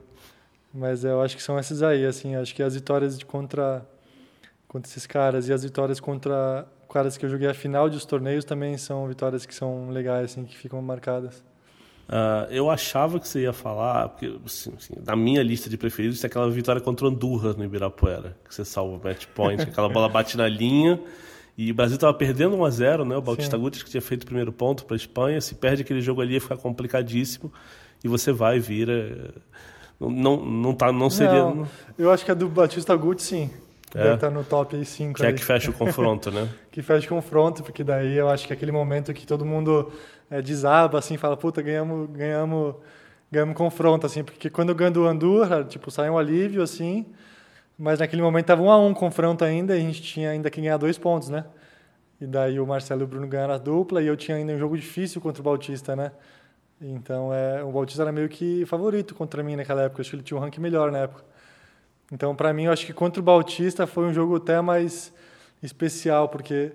Mas 0.74 1.04
eu 1.04 1.22
acho 1.22 1.36
que 1.36 1.44
são 1.44 1.56
essas 1.56 1.84
aí, 1.84 2.04
assim, 2.04 2.36
acho 2.36 2.56
que 2.56 2.64
as 2.64 2.74
vitórias 2.74 3.16
de 3.16 3.28
contra, 3.28 3.86
contra 4.68 4.90
esses 4.90 5.06
caras 5.06 5.48
e 5.50 5.54
as 5.54 5.64
vitórias 5.64 6.00
contra 6.00 6.66
caras 6.92 7.16
que 7.16 7.24
eu 7.24 7.30
joguei 7.30 7.48
a 7.48 7.54
final 7.54 7.88
de 7.88 7.96
os 7.96 8.06
torneios 8.06 8.44
também 8.44 8.78
são 8.80 9.08
vitórias 9.08 9.46
que 9.46 9.54
são 9.54 9.92
legais, 9.92 10.32
assim, 10.32 10.46
que 10.46 10.58
ficam 10.58 10.82
marcadas. 10.82 11.44
Uh, 12.08 12.52
eu 12.52 12.70
achava 12.70 13.20
que 13.20 13.28
você 13.28 13.42
ia 13.42 13.54
falar, 13.54 14.10
porque 14.10 14.32
assim, 14.46 14.72
assim, 14.78 14.94
na 15.04 15.16
minha 15.16 15.42
lista 15.42 15.70
de 15.70 15.76
preferidos 15.76 16.20
tem 16.20 16.28
aquela 16.28 16.50
vitória 16.50 16.80
contra 16.80 17.06
o 17.06 17.10
Andurra 17.10 17.54
no 17.54 17.64
Ibirapuera, 17.64 18.38
que 18.48 18.54
você 18.54 18.64
salva 18.64 18.98
o 18.98 19.04
match 19.04 19.26
point, 19.34 19.62
aquela 19.64 19.90
bola 19.90 20.08
bate 20.08 20.38
na 20.38 20.48
linha 20.48 21.00
e 21.58 21.72
o 21.72 21.74
Brasil 21.74 21.96
estava 21.96 22.14
perdendo 22.14 22.56
1 22.56 22.66
a 22.66 22.70
0 22.70 23.06
né? 23.06 23.18
O 23.18 23.22
Bautista 23.22 23.58
Guti 23.58 23.84
que 23.84 23.90
tinha 23.90 24.02
feito 24.02 24.24
o 24.24 24.26
primeiro 24.26 24.52
ponto 24.52 24.86
para 24.86 24.96
a 24.96 24.98
Espanha, 24.98 25.42
se 25.42 25.56
perde 25.56 25.82
aquele 25.82 26.02
jogo 26.02 26.22
ali 26.22 26.34
ia 26.34 26.42
ficar 26.42 26.58
complicadíssimo 26.58 27.52
e 28.04 28.08
você 28.08 28.32
vai 28.32 28.60
vira. 28.60 29.34
Não, 30.00 30.46
não, 30.46 30.74
tá, 30.74 30.92
não 30.92 31.10
seria. 31.10 31.44
Não, 31.44 31.68
eu 31.98 32.12
acho 32.12 32.24
que 32.26 32.30
a 32.30 32.34
do 32.34 32.48
Batista 32.50 32.96
Guti, 32.96 33.24
sim. 33.24 33.50
É. 33.96 34.04
Deve 34.04 34.16
estar 34.16 34.28
tá 34.28 34.34
no 34.34 34.44
top 34.44 34.84
5. 34.84 35.14
Que 35.14 35.26
aí. 35.26 35.32
é 35.32 35.34
que 35.34 35.44
fecha 35.44 35.72
o 35.72 35.74
confronto, 35.74 36.30
né? 36.30 36.50
que 36.70 36.82
fecha 36.82 37.06
o 37.06 37.10
confronto, 37.10 37.64
porque 37.64 37.82
daí 37.84 38.18
eu 38.18 38.30
acho 38.30 38.46
que 38.46 38.52
é 38.52 38.56
aquele 38.56 38.74
momento 38.74 39.14
que 39.14 39.26
todo 39.26 39.46
mundo 39.46 39.90
é, 40.30 40.42
desaba, 40.42 41.00
assim, 41.00 41.18
fala, 41.18 41.38
puta, 41.38 41.62
ganhamos, 41.62 42.10
ganhamos, 42.10 42.76
ganhamos 43.32 43.56
confronto, 43.56 44.06
assim, 44.06 44.24
porque 44.24 44.50
quando 44.50 44.70
eu 44.70 44.76
ganho 44.76 44.92
do 44.92 45.06
Andorra, 45.06 45.64
tipo, 45.64 45.92
sai 45.92 46.10
um 46.10 46.18
alívio, 46.18 46.62
assim, 46.62 47.06
mas 47.78 48.00
naquele 48.00 48.22
momento 48.22 48.46
tava 48.46 48.62
um 48.62 48.72
a 48.72 48.78
um 48.78 48.94
confronto 48.94 49.44
ainda, 49.44 49.76
e 49.76 49.80
a 49.80 49.82
gente 49.82 50.02
tinha 50.02 50.30
ainda 50.30 50.50
que 50.50 50.62
ganhar 50.62 50.78
dois 50.78 50.98
pontos, 50.98 51.30
né? 51.30 51.46
E 52.20 52.26
daí 52.26 52.60
o 52.60 52.66
Marcelo 52.66 53.02
e 53.02 53.04
o 53.04 53.08
Bruno 53.08 53.28
ganharam 53.28 53.54
a 53.54 53.58
dupla, 53.58 54.02
e 54.02 54.08
eu 54.08 54.16
tinha 54.16 54.38
ainda 54.38 54.54
um 54.54 54.58
jogo 54.58 54.78
difícil 54.78 55.22
contra 55.22 55.42
o 55.42 55.44
Bautista, 55.44 55.96
né? 55.96 56.12
Então, 56.82 57.34
é, 57.34 57.64
o 57.64 57.72
Bautista 57.72 58.04
era 58.04 58.12
meio 58.12 58.28
que 58.28 58.66
favorito 58.66 59.16
contra 59.16 59.42
mim 59.44 59.56
naquela 59.56 59.84
época, 59.84 60.02
acho 60.02 60.10
que 60.10 60.16
ele 60.16 60.24
tinha 60.24 60.38
um 60.38 60.42
ranking 60.42 60.62
melhor 60.62 60.92
na 60.92 61.00
época. 61.00 61.24
Então, 62.12 62.36
para 62.36 62.54
mim, 62.54 62.66
eu 62.66 62.72
acho 62.72 62.86
que 62.86 62.94
contra 62.94 63.20
o 63.20 63.24
Bautista 63.24 63.88
foi 63.88 64.06
um 64.06 64.14
jogo 64.14 64.36
até 64.36 64.62
mais 64.62 65.14
especial, 65.64 66.30
porque 66.30 66.72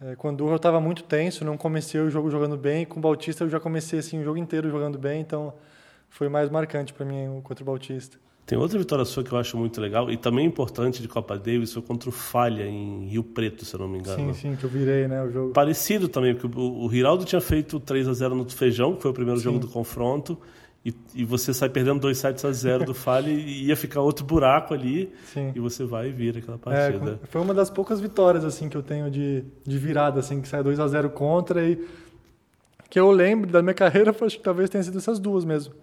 é, 0.00 0.16
com 0.16 0.28
o 0.28 0.30
Andorra 0.30 0.52
eu 0.52 0.56
estava 0.56 0.80
muito 0.80 1.02
tenso, 1.04 1.44
não 1.44 1.56
comecei 1.56 2.00
o 2.00 2.10
jogo 2.10 2.30
jogando 2.30 2.56
bem. 2.56 2.84
Com 2.84 2.98
o 2.98 3.02
Bautista 3.02 3.44
eu 3.44 3.48
já 3.48 3.60
comecei 3.60 3.98
assim, 3.98 4.20
o 4.20 4.24
jogo 4.24 4.38
inteiro 4.38 4.70
jogando 4.70 4.98
bem, 4.98 5.20
então 5.20 5.52
foi 6.08 6.28
mais 6.28 6.50
marcante 6.50 6.92
para 6.92 7.04
mim 7.04 7.40
contra 7.42 7.62
o 7.62 7.66
Bautista. 7.66 8.18
Tem 8.46 8.58
outra 8.58 8.78
vitória 8.78 9.04
sua 9.06 9.24
que 9.24 9.32
eu 9.32 9.38
acho 9.38 9.56
muito 9.56 9.80
legal 9.80 10.10
e 10.10 10.18
também 10.18 10.44
importante 10.44 11.00
de 11.00 11.08
Copa 11.08 11.38
Davis 11.38 11.72
foi 11.72 11.80
contra 11.80 12.10
o 12.10 12.12
Falha 12.12 12.66
em 12.66 13.06
Rio 13.06 13.24
Preto, 13.24 13.64
se 13.64 13.74
eu 13.74 13.80
não 13.80 13.88
me 13.88 13.98
engano. 13.98 14.34
Sim, 14.34 14.50
sim, 14.50 14.56
que 14.56 14.64
eu 14.64 14.70
virei, 14.70 15.08
né, 15.08 15.22
o 15.22 15.30
jogo. 15.30 15.52
Parecido 15.54 16.08
também, 16.08 16.34
porque 16.34 16.58
o, 16.58 16.84
o 16.84 16.90
Giraldo 16.90 17.24
tinha 17.24 17.40
feito 17.40 17.80
3 17.80 18.06
a 18.06 18.12
0 18.12 18.34
no 18.34 18.48
Feijão, 18.50 18.94
que 18.94 19.00
foi 19.00 19.10
o 19.10 19.14
primeiro 19.14 19.38
sim. 19.40 19.44
jogo 19.44 19.58
do 19.58 19.68
confronto, 19.68 20.38
e, 20.84 20.94
e, 21.14 21.24
você 21.24 21.54
sai 21.54 21.70
perdendo 21.70 22.00
2 22.00 22.18
sets 22.18 22.44
a 22.44 22.52
0 22.52 22.84
do 22.84 22.92
Falha 22.92 23.30
e 23.30 23.68
ia 23.68 23.76
ficar 23.76 24.02
outro 24.02 24.22
buraco 24.22 24.74
ali 24.74 25.10
sim. 25.32 25.50
e 25.54 25.58
você 25.58 25.82
vai 25.82 26.08
e 26.08 26.12
vira 26.12 26.40
aquela 26.40 26.58
é, 26.58 26.90
partida. 26.90 27.20
É, 27.22 27.26
foi 27.26 27.40
uma 27.40 27.54
das 27.54 27.70
poucas 27.70 28.00
vitórias 28.00 28.44
assim 28.44 28.68
que 28.68 28.76
eu 28.76 28.82
tenho 28.82 29.10
de, 29.10 29.44
de 29.64 29.78
virada 29.78 30.20
assim, 30.20 30.42
que 30.42 30.48
sai 30.48 30.62
2 30.62 30.78
a 30.78 30.86
0 30.86 31.08
contra 31.08 31.66
e 31.66 31.82
que 32.90 33.00
eu 33.00 33.10
lembro 33.10 33.50
da 33.50 33.62
minha 33.62 33.74
carreira, 33.74 34.14
acho 34.20 34.36
que 34.36 34.42
talvez 34.42 34.68
tenha 34.68 34.84
sido 34.84 34.98
essas 34.98 35.18
duas 35.18 35.44
mesmo. 35.44 35.74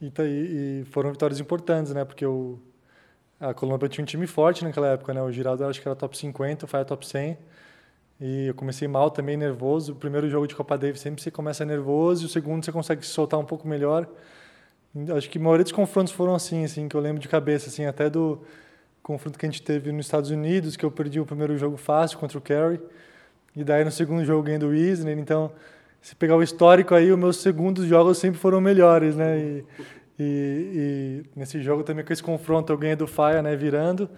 E, 0.00 0.10
tá 0.10 0.22
e, 0.24 0.84
foram 0.90 1.10
vitórias 1.10 1.40
importantes, 1.40 1.94
né? 1.94 2.04
Porque 2.04 2.24
o, 2.26 2.58
a 3.40 3.54
Colômbia 3.54 3.88
tinha 3.88 4.02
um 4.02 4.06
time 4.06 4.26
forte 4.26 4.62
naquela 4.62 4.88
época, 4.88 5.14
né? 5.14 5.22
O 5.22 5.32
Giraldo 5.32 5.64
acho 5.64 5.80
que 5.80 5.88
era 5.88 5.96
top 5.96 6.16
50, 6.16 6.66
o 6.66 6.68
Faia 6.68 6.84
top 6.84 7.06
100. 7.06 7.38
E 8.20 8.46
eu 8.46 8.54
comecei 8.54 8.88
mal 8.88 9.10
também, 9.10 9.36
nervoso. 9.36 9.92
O 9.92 9.96
primeiro 9.96 10.28
jogo 10.28 10.46
de 10.46 10.54
Copa 10.54 10.76
Davis 10.76 11.00
sempre 11.00 11.22
você 11.22 11.30
começa 11.30 11.64
nervoso, 11.64 12.24
e 12.24 12.26
o 12.26 12.28
segundo 12.28 12.64
você 12.64 12.72
consegue 12.72 13.04
se 13.06 13.12
soltar 13.12 13.38
um 13.38 13.44
pouco 13.44 13.66
melhor. 13.66 14.08
Acho 15.16 15.30
que 15.30 15.38
a 15.38 15.40
maioria 15.40 15.62
dos 15.62 15.72
confrontos 15.72 16.12
foram 16.12 16.34
assim, 16.34 16.64
assim, 16.64 16.88
que 16.88 16.96
eu 16.96 17.00
lembro 17.00 17.20
de 17.20 17.28
cabeça, 17.28 17.68
assim, 17.68 17.84
até 17.84 18.10
do 18.10 18.40
confronto 19.02 19.38
que 19.38 19.46
a 19.46 19.48
gente 19.48 19.62
teve 19.62 19.92
nos 19.92 20.06
Estados 20.06 20.30
Unidos, 20.30 20.76
que 20.76 20.84
eu 20.84 20.90
perdi 20.90 21.20
o 21.20 21.26
primeiro 21.26 21.56
jogo 21.56 21.76
fácil 21.76 22.18
contra 22.18 22.36
o 22.36 22.40
Kerry. 22.40 22.80
E 23.54 23.62
daí 23.64 23.84
no 23.84 23.90
segundo 23.90 24.24
jogo 24.24 24.42
ganhei 24.42 24.58
do 24.58 24.68
Wisner, 24.68 25.18
então 25.18 25.52
se 26.00 26.14
pegar 26.14 26.36
o 26.36 26.42
histórico 26.42 26.94
aí, 26.94 27.10
os 27.10 27.18
meus 27.18 27.38
segundos 27.38 27.86
jogos 27.86 28.18
sempre 28.18 28.38
foram 28.38 28.60
melhores, 28.60 29.16
né? 29.16 29.38
E, 29.38 29.64
e, 30.18 31.22
e 31.34 31.38
nesse 31.38 31.60
jogo 31.60 31.82
também 31.82 32.04
com 32.04 32.12
esse 32.12 32.22
confronto 32.22 32.72
eu 32.72 32.78
ganhei 32.78 32.96
do 32.96 33.06
Faia, 33.06 33.42
né? 33.42 33.54
Virando. 33.56 34.08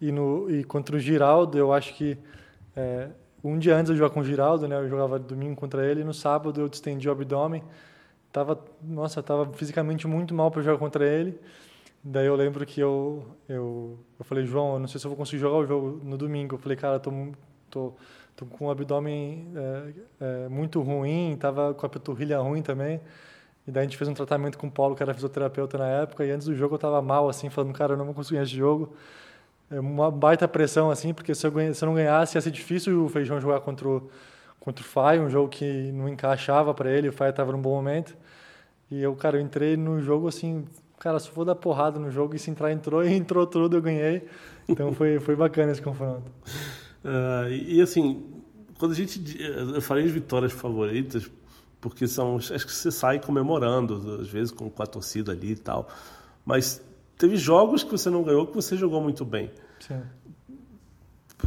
E, 0.00 0.10
no, 0.10 0.50
e 0.50 0.64
contra 0.64 0.96
o 0.96 0.98
Giraldo, 0.98 1.56
eu 1.56 1.72
acho 1.72 1.94
que 1.94 2.18
é, 2.76 3.08
um 3.42 3.58
dia 3.58 3.76
antes 3.76 3.90
eu 3.90 3.96
jogava 3.96 4.14
com 4.14 4.20
o 4.20 4.24
Giraldo, 4.24 4.68
né? 4.68 4.76
Eu 4.76 4.88
jogava 4.88 5.18
domingo 5.18 5.56
contra 5.56 5.86
ele. 5.86 6.02
E 6.02 6.04
no 6.04 6.14
sábado 6.14 6.60
eu 6.60 6.68
distendi 6.68 7.08
o 7.08 7.12
abdômen. 7.12 7.62
Tava, 8.32 8.58
nossa, 8.82 9.22
tava 9.22 9.52
fisicamente 9.52 10.06
muito 10.06 10.34
mal 10.34 10.50
para 10.50 10.62
jogar 10.62 10.78
contra 10.78 11.06
ele. 11.06 11.38
Daí 12.04 12.26
eu 12.26 12.34
lembro 12.34 12.64
que 12.66 12.80
eu, 12.80 13.24
eu, 13.48 13.98
eu 14.18 14.24
falei, 14.24 14.44
João, 14.44 14.74
eu 14.74 14.78
não 14.80 14.88
sei 14.88 14.98
se 14.98 15.06
eu 15.06 15.10
vou 15.10 15.16
conseguir 15.16 15.40
jogar 15.40 15.56
o 15.56 15.66
jogo 15.66 16.00
no 16.02 16.16
domingo. 16.16 16.54
Eu 16.54 16.58
falei, 16.58 16.76
cara, 16.76 16.98
tô, 16.98 17.10
tô 17.70 17.94
Tô 18.36 18.46
com 18.46 18.66
o 18.66 18.70
abdômen 18.70 19.52
é, 19.54 19.92
é, 20.20 20.48
muito 20.48 20.80
ruim, 20.80 21.36
tava 21.38 21.74
com 21.74 21.84
a 21.84 21.88
panturrilha 21.88 22.38
ruim 22.38 22.62
também. 22.62 23.00
E 23.66 23.70
daí 23.70 23.82
a 23.82 23.84
gente 23.84 23.96
fez 23.96 24.08
um 24.08 24.14
tratamento 24.14 24.58
com 24.58 24.66
o 24.66 24.70
Paulo, 24.70 24.96
que 24.96 25.02
era 25.02 25.14
fisioterapeuta 25.14 25.78
na 25.78 25.86
época, 25.86 26.24
e 26.24 26.30
antes 26.30 26.46
do 26.46 26.54
jogo 26.54 26.74
eu 26.74 26.78
tava 26.78 27.00
mal, 27.02 27.28
assim, 27.28 27.50
falando, 27.50 27.72
cara, 27.72 27.92
eu 27.92 27.96
não 27.96 28.04
vou 28.06 28.14
conseguir 28.14 28.40
esse 28.40 28.56
jogo. 28.56 28.94
É 29.72 29.80
uma 29.80 30.10
baita 30.10 30.46
pressão, 30.46 30.90
assim, 30.90 31.14
porque 31.14 31.34
se 31.34 31.46
eu, 31.46 31.50
ganha, 31.50 31.72
se 31.72 31.82
eu 31.82 31.86
não 31.86 31.94
ganhasse, 31.94 32.36
ia 32.36 32.40
ser 32.42 32.50
difícil 32.50 33.06
o 33.06 33.08
Feijão 33.08 33.40
jogar 33.40 33.60
contra 33.60 33.88
o, 33.88 34.10
contra 34.60 34.84
o 34.84 34.86
Fai, 34.86 35.18
um 35.18 35.30
jogo 35.30 35.48
que 35.48 35.90
não 35.92 36.08
encaixava 36.10 36.74
para 36.74 36.90
ele, 36.90 37.08
o 37.08 37.12
Fai 37.12 37.32
tava 37.32 37.52
num 37.52 37.60
bom 37.62 37.74
momento. 37.74 38.14
E 38.90 39.02
eu, 39.02 39.16
cara, 39.16 39.38
eu 39.38 39.40
entrei 39.40 39.74
no 39.74 39.98
jogo, 40.02 40.28
assim, 40.28 40.66
cara, 40.98 41.18
só 41.18 41.32
vou 41.32 41.46
dar 41.46 41.54
porrada 41.54 41.98
no 41.98 42.10
jogo, 42.10 42.36
e 42.36 42.38
se 42.38 42.50
entrar, 42.50 42.70
entrou, 42.70 43.02
e 43.02 43.10
entrou 43.16 43.46
tudo, 43.46 43.78
eu 43.78 43.80
ganhei. 43.80 44.28
Então 44.68 44.92
foi, 44.92 45.18
foi 45.18 45.34
bacana 45.34 45.72
esse 45.72 45.80
confronto. 45.80 46.30
Uh, 47.02 47.48
e, 47.48 47.78
e, 47.78 47.80
assim, 47.80 48.22
quando 48.78 48.92
a 48.92 48.94
gente. 48.94 49.22
Eu 49.74 49.80
falei 49.80 50.04
de 50.04 50.10
vitórias 50.10 50.52
favoritas, 50.52 51.30
porque 51.80 52.06
são. 52.06 52.36
Acho 52.36 52.66
que 52.66 52.72
você 52.72 52.90
sai 52.90 53.18
comemorando, 53.18 54.20
às 54.20 54.28
vezes 54.28 54.52
com, 54.52 54.68
com 54.68 54.82
a 54.82 54.86
torcida 54.86 55.32
ali 55.32 55.52
e 55.52 55.56
tal. 55.56 55.88
Mas 56.44 56.82
teve 57.22 57.36
jogos 57.36 57.82
que 57.84 57.90
você 57.90 58.10
não 58.10 58.22
ganhou 58.22 58.46
que 58.46 58.54
você 58.54 58.76
jogou 58.76 59.00
muito 59.00 59.24
bem. 59.24 59.50
Sim. 59.80 60.02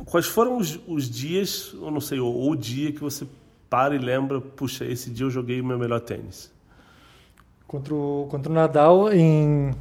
Quais 0.05 0.25
foram 0.25 0.58
os, 0.58 0.79
os 0.88 1.10
dias, 1.10 1.74
ou 1.74 1.91
não 1.91 2.01
sei, 2.01 2.20
ou 2.20 2.51
o 2.51 2.55
dia 2.55 2.91
que 2.91 3.00
você 3.00 3.27
para 3.70 3.96
e 3.96 3.98
lembra, 3.98 4.39
puxa, 4.41 4.86
esse 4.86 5.10
dia 5.10 5.25
eu 5.25 5.29
joguei 5.29 5.60
o 5.62 5.65
meu 5.65 5.77
melhor 5.77 6.00
tênis? 6.00 6.51
Contra 7.67 7.94
o, 7.94 8.27
contra 8.29 8.51
o 8.51 8.55
Nadal 8.55 9.12
em. 9.12 9.74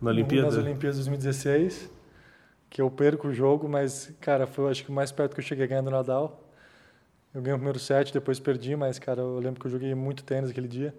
Na 0.00 0.10
Olimpíada? 0.10 0.46
Nas 0.46 0.56
Olimpíadas 0.56 0.96
2016 0.96 1.96
que 2.68 2.82
eu 2.82 2.90
perco 2.90 3.28
o 3.28 3.32
jogo, 3.32 3.68
mas, 3.68 4.12
cara, 4.20 4.46
foi 4.46 4.70
acho 4.70 4.84
que 4.84 4.90
o 4.90 4.92
mais 4.92 5.10
perto 5.10 5.34
que 5.34 5.40
eu 5.40 5.44
cheguei 5.44 5.66
ganhando 5.66 5.86
o 5.86 5.90
Nadal. 5.90 6.42
Eu 7.32 7.40
ganhei 7.40 7.54
o 7.54 7.58
primeiro 7.58 7.78
set, 7.78 8.12
depois 8.12 8.38
perdi, 8.38 8.76
mas, 8.76 8.98
cara, 8.98 9.20
eu 9.20 9.38
lembro 9.38 9.60
que 9.60 9.66
eu 9.66 9.70
joguei 9.70 9.94
muito 9.94 10.24
tênis 10.24 10.50
aquele 10.50 10.68
dia. 10.68 10.94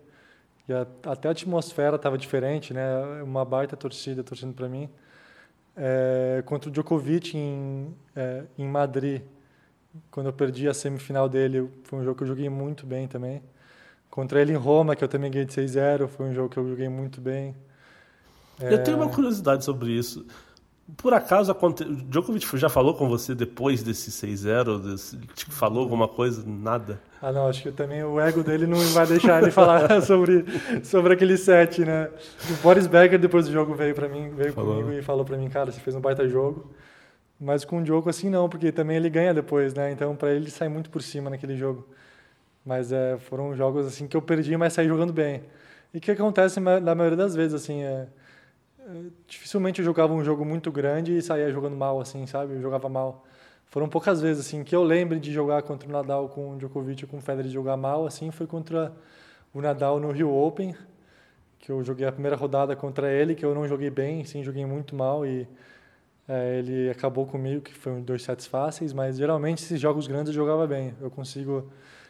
E 0.67 0.73
a, 0.73 0.85
até 1.05 1.27
a 1.29 1.31
atmosfera 1.31 1.95
estava 1.95 2.17
diferente, 2.17 2.73
né? 2.73 2.83
Uma 3.23 3.45
baita 3.45 3.77
torcida 3.77 4.23
torcendo 4.23 4.53
para 4.53 4.67
mim. 4.67 4.89
É, 5.75 6.43
contra 6.45 6.69
o 6.69 6.73
Djokovic 6.73 7.37
em, 7.37 7.95
é, 8.15 8.43
em 8.57 8.67
Madrid, 8.67 9.21
quando 10.09 10.27
eu 10.27 10.33
perdi 10.33 10.67
a 10.67 10.73
semifinal 10.73 11.29
dele, 11.29 11.69
foi 11.83 11.99
um 11.99 12.03
jogo 12.03 12.17
que 12.17 12.23
eu 12.23 12.27
joguei 12.27 12.49
muito 12.49 12.85
bem 12.85 13.07
também. 13.07 13.41
Contra 14.09 14.41
ele 14.41 14.51
em 14.51 14.55
Roma, 14.55 14.95
que 14.95 15.03
eu 15.03 15.07
também 15.07 15.29
ganhei 15.29 15.45
de 15.45 15.53
6-0, 15.53 16.07
foi 16.07 16.25
um 16.25 16.33
jogo 16.33 16.49
que 16.49 16.57
eu 16.57 16.67
joguei 16.67 16.89
muito 16.89 17.21
bem. 17.21 17.55
Eu 18.59 18.83
tenho 18.83 18.97
uma 18.97 19.09
curiosidade 19.09 19.63
sobre 19.63 19.91
isso. 19.91 20.25
Por 20.95 21.13
acaso, 21.13 21.51
aconte... 21.51 21.83
o 21.83 21.95
Djokovic 21.95 22.57
já 22.57 22.69
falou 22.69 22.93
com 22.93 23.09
você 23.09 23.35
depois 23.35 23.83
desse 23.83 24.09
6-0? 24.09 24.81
Desse... 24.81 25.17
Tipo, 25.35 25.51
falou 25.51 25.83
alguma 25.83 26.07
coisa? 26.07 26.43
Nada? 26.47 27.01
Ah, 27.21 27.31
não, 27.31 27.47
acho 27.47 27.61
que 27.61 27.71
também 27.71 28.03
o 28.03 28.19
ego 28.21 28.41
dele 28.41 28.65
não 28.65 28.79
vai 28.93 29.05
deixar 29.05 29.41
ele 29.41 29.51
falar 29.51 29.99
sobre, 30.01 30.45
sobre 30.83 31.13
aquele 31.13 31.35
set, 31.35 31.83
né? 31.83 32.09
O 32.49 32.53
Boris 32.63 32.87
Becker, 32.87 33.19
depois 33.19 33.47
do 33.47 33.51
jogo, 33.51 33.73
veio 33.75 33.93
para 33.93 34.07
mim, 34.07 34.29
veio 34.29 34.53
falou. 34.53 34.75
comigo 34.75 34.97
e 34.97 35.01
falou 35.01 35.25
para 35.25 35.35
mim, 35.35 35.49
cara, 35.49 35.71
você 35.71 35.79
fez 35.79 35.93
um 35.93 35.99
baita 35.99 36.25
jogo. 36.27 36.71
Mas 37.39 37.65
com 37.65 37.79
o 37.79 37.83
Djoko, 37.83 38.09
assim, 38.09 38.29
não, 38.29 38.47
porque 38.47 38.71
também 38.71 38.95
ele 38.95 39.09
ganha 39.09 39.33
depois, 39.33 39.73
né? 39.73 39.91
Então, 39.91 40.15
para 40.15 40.29
ele, 40.29 40.45
ele 40.45 40.51
sai 40.51 40.69
muito 40.69 40.89
por 40.89 41.01
cima 41.01 41.29
naquele 41.29 41.57
jogo. 41.57 41.85
Mas 42.65 42.91
é, 42.91 43.17
foram 43.17 43.53
jogos, 43.55 43.85
assim, 43.85 44.07
que 44.07 44.15
eu 44.15 44.21
perdi, 44.21 44.55
mas 44.55 44.73
saí 44.73 44.87
jogando 44.87 45.11
bem. 45.11 45.43
E 45.93 45.99
que 45.99 46.11
acontece 46.11 46.59
na 46.59 46.95
maioria 46.95 47.17
das 47.17 47.35
vezes, 47.35 47.53
assim, 47.53 47.83
é 47.83 48.07
dificilmente 49.27 49.79
eu 49.79 49.85
jogava 49.85 50.13
um 50.13 50.23
jogo 50.23 50.45
muito 50.45 50.71
grande 50.71 51.17
e 51.17 51.21
saía 51.21 51.51
jogando 51.51 51.75
mal, 51.75 51.99
assim, 51.99 52.25
sabe? 52.25 52.53
Eu 52.53 52.61
jogava 52.61 52.87
mal. 52.89 53.25
Foram 53.65 53.89
poucas 53.89 54.21
vezes, 54.21 54.45
assim, 54.45 54.63
que 54.63 54.75
eu 54.75 54.83
lembre 54.83 55.19
de 55.19 55.31
jogar 55.31 55.61
contra 55.63 55.87
o 55.87 55.91
Nadal 55.91 56.29
com 56.29 56.51
o 56.51 56.57
Djokovic 56.57 57.03
ou 57.03 57.09
com 57.09 57.17
o 57.17 57.21
Federer 57.21 57.47
de 57.47 57.53
jogar 57.53 57.75
mal, 57.75 58.05
assim, 58.05 58.31
foi 58.31 58.47
contra 58.47 58.93
o 59.53 59.61
Nadal 59.61 59.99
no 59.99 60.11
Rio 60.11 60.33
Open, 60.33 60.75
que 61.59 61.71
eu 61.71 61.83
joguei 61.83 62.07
a 62.07 62.11
primeira 62.11 62.35
rodada 62.35 62.75
contra 62.75 63.11
ele, 63.11 63.35
que 63.35 63.43
eu 63.43 63.53
não 63.53 63.67
joguei 63.67 63.89
bem, 63.89 64.23
sim, 64.23 64.43
joguei 64.43 64.65
muito 64.65 64.95
mal 64.95 65.25
e 65.25 65.47
é, 66.27 66.59
ele 66.59 66.89
acabou 66.89 67.25
comigo, 67.25 67.61
que 67.61 67.73
foi 67.73 67.91
um 67.91 68.01
dois 68.01 68.23
sets 68.23 68.45
fáceis, 68.45 68.93
mas 68.93 69.17
geralmente 69.17 69.63
esses 69.63 69.79
jogos 69.79 70.07
grandes 70.07 70.29
eu 70.29 70.35
jogava 70.35 70.67
bem. 70.67 70.93
Eu 71.01 71.09
consigo 71.09 71.69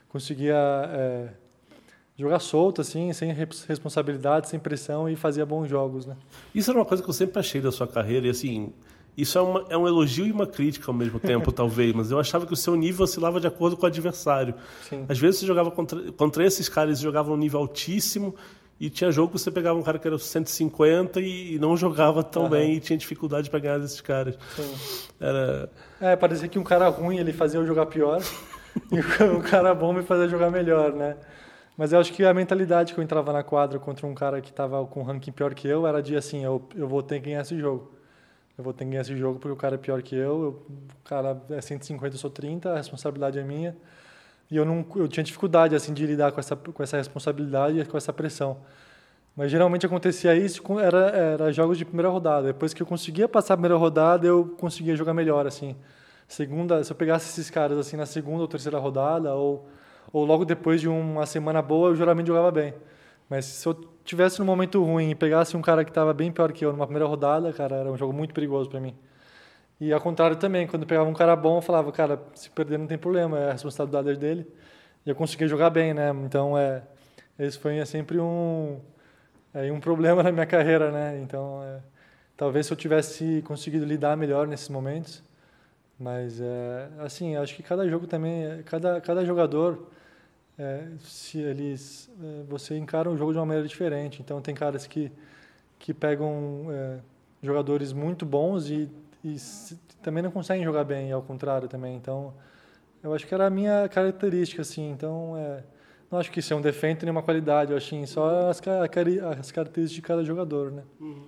conseguia 0.10 0.56
é, 0.56 1.30
jogar 2.18 2.40
solto, 2.40 2.82
assim, 2.82 3.14
sem 3.14 3.32
responsabilidade, 3.32 4.50
sem 4.50 4.60
pressão 4.60 5.08
e 5.08 5.16
fazia 5.16 5.46
bons 5.46 5.70
jogos, 5.70 6.06
né? 6.06 6.16
Isso 6.54 6.72
era 6.72 6.80
uma 6.80 6.86
coisa 6.86 7.04
que 7.04 7.10
eu 7.10 7.14
sempre 7.14 7.40
achei 7.40 7.62
da 7.62 7.72
sua 7.72 7.88
carreira 7.88 8.28
e 8.28 8.30
assim 8.30 8.74
isso 9.18 9.36
é, 9.36 9.42
uma, 9.42 9.66
é 9.70 9.76
um 9.76 9.88
elogio 9.88 10.28
e 10.28 10.32
uma 10.32 10.46
crítica 10.46 10.92
ao 10.92 10.94
mesmo 10.94 11.20
tempo, 11.20 11.52
talvez, 11.54 11.92
mas 11.92 12.12
eu 12.12 12.20
achava 12.20 12.46
que 12.46 12.54
o 12.54 12.56
seu 12.56 12.76
nível 12.76 13.04
oscilava 13.04 13.40
de 13.40 13.48
acordo 13.48 13.76
com 13.76 13.84
o 13.84 13.88
adversário. 13.88 14.54
Sim. 14.88 15.06
Às 15.10 15.18
vezes 15.18 15.40
você 15.40 15.48
jogava 15.48 15.72
contra, 15.72 16.12
contra 16.12 16.46
esses 16.46 16.70
caras, 16.70 16.90
eles 16.90 17.00
jogavam 17.00 17.34
um 17.34 17.38
nível 17.38 17.60
altíssimo, 17.60 18.36
e 18.80 18.92
tinha 18.92 19.12
jogo 19.12 19.34
que 19.34 19.40
você 19.40 19.50
pegava 19.50 19.78
um 19.78 19.82
cara 19.82 19.98
que 19.98 20.08
era 20.08 20.20
150 20.20 21.20
e, 21.20 21.56
e 21.56 21.60
não 21.60 21.76
jogava 21.76 22.24
tão 22.24 22.44
uhum. 22.44 22.50
bem 22.50 22.74
e 22.74 22.80
tinha 22.80 22.96
dificuldade 22.96 23.50
para 23.50 23.60
ganhar 23.60 23.80
desses 23.80 24.02
caras. 24.02 24.38
Sim. 24.56 24.76
Era... 25.20 25.70
É, 26.00 26.16
parecia 26.16 26.48
que 26.48 26.60
um 26.60 26.64
cara 26.64 26.88
ruim 26.88 27.18
ele 27.18 27.34
fazia 27.34 27.60
eu 27.60 27.66
jogar 27.66 27.88
pior 27.88 28.22
e 28.92 29.00
o 29.00 29.42
cara 29.42 29.74
bom 29.74 29.94
me 29.94 30.04
fazia 30.04 30.28
jogar 30.28 30.52
melhor, 30.52 30.94
né? 30.94 31.18
Mas 31.78 31.94
eu 31.94 32.00
acho 32.00 32.12
que 32.12 32.26
a 32.26 32.34
mentalidade 32.34 32.92
que 32.92 33.00
eu 33.00 33.04
entrava 33.04 33.32
na 33.32 33.44
quadra 33.44 33.78
contra 33.78 34.08
um 34.08 34.16
cara 34.16 34.42
que 34.42 34.50
estava 34.50 34.84
com 34.88 35.02
um 35.02 35.04
ranking 35.04 35.32
pior 35.32 35.54
que 35.54 35.68
eu 35.68 35.86
era 35.86 36.02
de 36.02 36.16
assim, 36.16 36.44
eu, 36.44 36.68
eu 36.76 36.88
vou 36.88 37.04
ter 37.04 37.20
que 37.20 37.28
ganhar 37.28 37.42
esse 37.42 37.58
jogo. 37.60 37.92
Eu 38.58 38.64
vou 38.64 38.74
ter 38.74 38.84
que 38.84 38.90
ganhar 38.90 39.02
esse 39.02 39.16
jogo 39.16 39.38
porque 39.38 39.54
o 39.54 39.56
cara 39.56 39.76
é 39.76 39.78
pior 39.78 40.02
que 40.02 40.16
eu, 40.16 40.44
eu 40.44 40.50
o 40.50 41.08
cara 41.08 41.40
é 41.52 41.62
150, 41.62 42.16
eu 42.16 42.18
sou 42.18 42.32
30, 42.32 42.74
a 42.74 42.78
responsabilidade 42.78 43.38
é 43.38 43.44
minha. 43.44 43.78
E 44.50 44.58
eu 44.58 44.66
não 44.66 44.84
eu 44.96 45.08
tinha 45.08 45.24
dificuldade 45.24 45.76
assim 45.76 45.94
de 45.94 46.04
lidar 46.08 46.32
com 46.32 46.40
essa 46.40 46.56
com 46.56 46.82
essa 46.82 46.98
responsabilidade 46.98 47.80
e 47.80 47.86
com 47.86 47.96
essa 47.96 48.12
pressão. 48.12 48.58
Mas 49.36 49.52
geralmente 49.52 49.86
acontecia 49.86 50.36
isso 50.36 50.64
era 50.80 51.10
era 51.10 51.54
jogos 51.54 51.78
de 51.78 51.86
primeira 51.86 52.10
rodada. 52.10 52.48
Depois 52.48 52.74
que 52.74 52.82
eu 52.82 52.88
conseguia 52.88 53.28
passar 53.30 53.54
a 53.54 53.58
primeira 53.58 53.76
rodada, 53.78 54.26
eu 54.26 54.56
conseguia 54.58 54.96
jogar 54.96 55.14
melhor 55.14 55.46
assim. 55.46 55.76
Segunda, 56.28 56.84
se 56.84 56.92
eu 56.92 56.96
pegasse 56.96 57.30
esses 57.30 57.52
caras 57.52 57.78
assim 57.78 57.96
na 57.98 58.08
segunda 58.08 58.42
ou 58.42 58.48
terceira 58.48 58.80
rodada 58.80 59.36
ou 59.36 59.68
ou 60.12 60.26
logo 60.26 60.46
depois 60.46 60.82
de 60.82 60.88
uma 60.88 61.26
semana 61.26 61.62
boa, 61.62 61.90
eu 61.90 61.96
geralmente 61.96 62.28
jogava 62.28 62.52
bem. 62.52 62.74
Mas 63.30 63.46
se 63.46 63.68
eu 63.68 63.74
tivesse 64.06 64.40
num 64.40 64.46
momento 64.46 64.84
ruim 64.84 65.12
e 65.12 65.16
pegasse 65.16 65.58
um 65.58 65.62
cara 65.62 65.84
que 65.84 65.92
estava 65.92 66.14
bem 66.14 66.32
pior 66.32 66.52
que 66.52 66.66
eu 66.66 66.72
numa 66.72 66.86
primeira 66.86 67.06
rodada, 67.06 67.52
cara, 67.52 67.76
era 67.76 67.92
um 67.92 67.98
jogo 67.98 68.14
muito 68.14 68.34
perigoso 68.34 68.70
para 68.70 68.80
mim. 68.80 68.96
E 69.80 69.94
ao 69.94 70.02
contrário 70.02 70.36
também, 70.38 70.66
quando 70.66 70.84
eu 70.84 70.88
pegava 70.88 71.08
um 71.10 71.14
cara 71.14 71.36
bom, 71.36 71.58
eu 71.58 71.62
falava, 71.62 71.92
cara, 71.92 72.20
se 72.34 72.50
perder 72.50 72.80
não 72.80 72.88
tem 72.88 72.98
problema, 72.98 73.38
é 73.38 73.50
a 73.50 73.52
responsabilidade 73.52 74.18
dele. 74.18 74.48
E 75.06 75.10
eu 75.10 75.16
conseguia 75.16 75.48
jogar 75.48 75.70
bem, 75.70 75.94
né? 75.94 76.10
Então, 76.26 76.58
é, 76.58 76.82
esse 77.38 77.60
foi 77.60 77.86
sempre 77.86 78.20
um, 78.20 78.80
é, 79.54 79.72
um 79.72 79.80
problema 79.80 80.22
na 80.24 80.32
minha 80.32 80.46
carreira, 80.46 80.92
né? 80.92 81.20
Então, 81.22 81.62
é, 81.64 81.80
talvez 82.36 82.66
se 82.66 82.74
eu 82.74 82.78
tivesse 82.78 83.44
conseguido 83.46 83.86
lidar 83.86 84.18
melhor 84.18 84.48
nesses 84.48 84.70
momentos. 84.70 85.24
Mas, 86.00 86.39
é, 86.39 86.89
assim, 87.00 87.36
acho 87.36 87.56
que 87.56 87.63
cada 87.63 87.88
jogo 87.89 88.06
também, 88.08 88.62
cada, 88.63 89.02
cada 89.02 89.26
jogador, 89.26 89.88
é, 90.58 90.88
se 91.00 91.39
eles, 91.39 92.10
é, 92.22 92.43
você 92.48 92.78
encara 92.78 93.10
um 93.10 93.17
jogo 93.17 93.32
de 93.32 93.39
uma 93.39 93.45
maneira 93.45 93.67
diferente. 93.67 94.22
Então, 94.22 94.41
tem 94.41 94.54
caras 94.54 94.86
que, 94.86 95.12
que 95.80 95.93
pegam 95.93 96.67
é, 96.69 97.00
jogadores 97.41 97.93
muito 97.93 98.26
bons 98.26 98.69
e 98.69 98.89
e 99.24 99.38
também 100.02 100.24
não 100.24 100.32
conseguem 100.32 100.63
jogar 100.63 100.84
bem, 100.84 101.12
ao 101.12 101.22
contrário 101.22 101.67
também. 101.67 101.95
Então, 101.95 102.34
eu 103.04 103.13
acho 103.13 103.26
que 103.28 103.34
era 103.34 103.48
a 103.48 103.50
minha 103.50 103.88
característica, 103.89 104.62
assim. 104.62 104.89
Então, 104.91 105.36
é, 105.38 105.63
não 106.10 106.19
acho 106.19 106.32
que 106.32 106.39
isso 106.39 106.54
é 106.54 106.56
um 106.56 106.62
defeito 106.62 107.06
nem 107.06 107.12
uma 107.12 107.24
qualidade, 107.24 107.72
eu 107.72 107.78
acho 107.78 107.89
que 107.89 108.08
só 108.08 108.50
as, 108.50 108.62
as 108.62 109.52
características 109.52 109.91
de 109.91 110.02
cada 110.02 110.24
jogador, 110.24 110.72
né? 110.72 110.84
Uhum. 111.00 111.28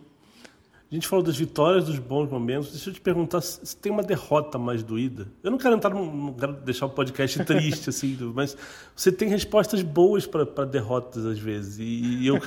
A 0.91 0.95
gente 0.95 1.08
falou 1.08 1.23
das 1.23 1.38
vitórias, 1.38 1.86
dos 1.86 1.99
bons 1.99 2.28
momentos. 2.32 2.71
Deixa 2.71 2.89
eu 2.89 2.93
te 2.93 2.99
perguntar 2.99 3.41
se 3.41 3.78
tem 3.78 3.91
uma 3.91 4.02
derrota 4.02 4.58
mais 4.58 4.82
doída. 4.82 5.28
Eu 5.43 5.52
não 5.52 5.58
quero 5.60 5.75
entrar, 5.75 5.93
não 5.93 6.34
quero 6.34 6.54
deixar 6.54 6.88
o 6.88 6.89
podcast 6.89 7.38
triste, 7.45 7.91
assim, 7.91 8.17
mas 8.34 8.58
você 8.95 9.12
tem 9.12 9.30
respostas 9.30 9.84
boas 9.84 10.25
para 10.25 10.65
derrotas 10.65 11.28
às 11.28 11.38
vezes. 11.38 11.78
E, 11.78 12.23
e 12.23 12.28
eu, 12.28 12.39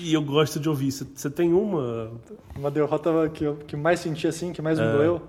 e, 0.00 0.12
eu 0.12 0.20
gosto 0.22 0.58
de 0.58 0.68
ouvir. 0.68 0.90
Você, 0.90 1.04
você, 1.04 1.30
tem 1.30 1.52
uma. 1.52 2.10
Uma 2.56 2.70
derrota 2.70 3.28
que 3.28 3.44
eu 3.44 3.56
que 3.56 3.76
mais 3.76 4.00
senti 4.00 4.26
assim, 4.26 4.52
que 4.52 4.60
mais 4.60 4.80
me 4.80 4.84
é. 4.84 4.92
doeu? 4.92 5.22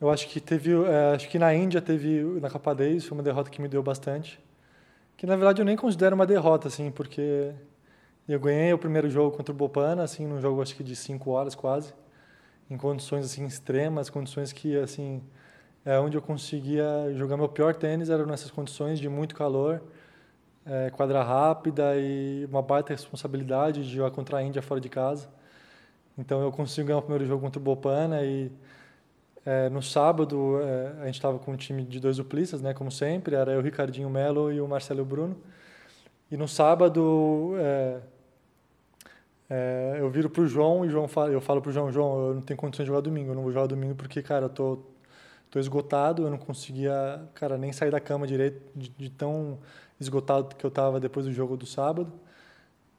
Eu 0.00 0.10
acho 0.10 0.28
que 0.28 0.38
teve. 0.38 0.72
É, 0.72 1.14
acho 1.16 1.28
que 1.28 1.40
na 1.40 1.52
Índia 1.52 1.82
teve. 1.82 2.22
Na 2.40 2.48
Copa 2.48 2.72
Days 2.72 3.04
foi 3.04 3.18
uma 3.18 3.24
derrota 3.24 3.50
que 3.50 3.60
me 3.60 3.66
deu 3.66 3.82
bastante. 3.82 4.38
Que 5.16 5.26
na 5.26 5.34
verdade 5.34 5.60
eu 5.60 5.66
nem 5.66 5.76
considero 5.76 6.14
uma 6.14 6.26
derrota, 6.26 6.68
assim, 6.68 6.92
porque 6.92 7.52
eu 8.32 8.40
ganhei 8.40 8.72
o 8.72 8.78
primeiro 8.78 9.08
jogo 9.08 9.36
contra 9.36 9.52
o 9.52 9.56
Bopana, 9.56 10.02
assim, 10.02 10.26
num 10.26 10.40
jogo 10.40 10.60
acho 10.60 10.74
que 10.74 10.82
de 10.82 10.96
cinco 10.96 11.30
horas 11.30 11.54
quase, 11.54 11.94
em 12.68 12.76
condições 12.76 13.24
assim 13.24 13.44
extremas, 13.46 14.10
condições 14.10 14.52
que 14.52 14.76
assim 14.76 15.22
é 15.84 15.98
onde 16.00 16.16
eu 16.16 16.22
conseguia 16.22 17.14
jogar 17.14 17.36
meu 17.36 17.48
pior 17.48 17.74
tênis 17.76 18.10
eram 18.10 18.26
nessas 18.26 18.50
condições 18.50 18.98
de 18.98 19.08
muito 19.08 19.36
calor, 19.36 19.80
é, 20.66 20.90
quadra 20.90 21.22
rápida 21.22 21.96
e 21.96 22.44
uma 22.50 22.60
baita 22.60 22.92
responsabilidade 22.92 23.84
de 23.84 23.94
jogar 23.94 24.10
contra 24.10 24.38
a 24.38 24.42
Índia 24.42 24.60
fora 24.60 24.80
de 24.80 24.88
casa. 24.88 25.28
Então 26.18 26.42
eu 26.42 26.50
consigo 26.50 26.88
ganhar 26.88 26.98
o 26.98 27.02
primeiro 27.02 27.24
jogo 27.24 27.40
contra 27.42 27.60
o 27.60 27.62
Bopana 27.62 28.22
e 28.24 28.50
é, 29.44 29.68
no 29.68 29.80
sábado 29.80 30.58
é, 30.60 31.02
a 31.02 31.06
gente 31.06 31.14
estava 31.14 31.38
com 31.38 31.52
um 31.52 31.56
time 31.56 31.84
de 31.84 32.00
dois 32.00 32.16
duplistas, 32.16 32.60
né, 32.60 32.74
como 32.74 32.90
sempre, 32.90 33.36
era 33.36 33.52
eu, 33.52 33.60
Ricardinho 33.60 34.10
Melo 34.10 34.52
e 34.52 34.60
o 34.60 34.66
Marcelo 34.66 35.04
Bruno. 35.04 35.36
E 36.28 36.36
no 36.36 36.48
sábado 36.48 37.52
é, 39.48 39.96
eu 40.00 40.10
viro 40.10 40.28
pro 40.28 40.46
João 40.46 40.84
e 40.84 40.88
João 40.88 41.06
fala, 41.06 41.30
eu 41.30 41.40
falo 41.40 41.62
pro 41.62 41.70
João, 41.70 41.90
João, 41.92 42.28
eu 42.28 42.34
não 42.34 42.42
tenho 42.42 42.56
condições 42.56 42.84
de 42.84 42.88
jogar 42.88 43.00
domingo, 43.00 43.30
eu 43.30 43.34
não 43.34 43.42
vou 43.42 43.52
jogar 43.52 43.66
domingo 43.66 43.94
porque, 43.94 44.22
cara, 44.22 44.46
eu 44.46 44.48
tô, 44.48 44.78
tô 45.50 45.58
esgotado, 45.60 46.24
eu 46.24 46.30
não 46.30 46.38
conseguia, 46.38 47.22
cara, 47.34 47.56
nem 47.56 47.72
sair 47.72 47.90
da 47.90 48.00
cama 48.00 48.26
direito, 48.26 48.60
de, 48.74 48.88
de 48.90 49.10
tão 49.10 49.58
esgotado 50.00 50.54
que 50.56 50.64
eu 50.64 50.70
tava 50.70 50.98
depois 51.00 51.26
do 51.26 51.32
jogo 51.32 51.56
do 51.56 51.66
sábado. 51.66 52.12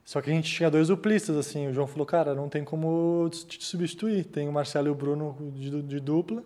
Só 0.05 0.21
que 0.21 0.29
a 0.29 0.33
gente 0.33 0.49
tinha 0.49 0.71
dois 0.71 0.87
duplistas, 0.87 1.35
assim, 1.35 1.67
o 1.67 1.73
João 1.73 1.85
falou, 1.85 2.05
cara, 2.05 2.33
não 2.33 2.47
tem 2.47 2.63
como 2.63 3.29
te 3.29 3.63
substituir, 3.63 4.23
tem 4.23 4.47
o 4.47 4.53
Marcelo 4.53 4.87
e 4.87 4.91
o 4.91 4.95
Bruno 4.95 5.35
de, 5.53 5.81
de 5.81 5.99
dupla, 5.99 6.43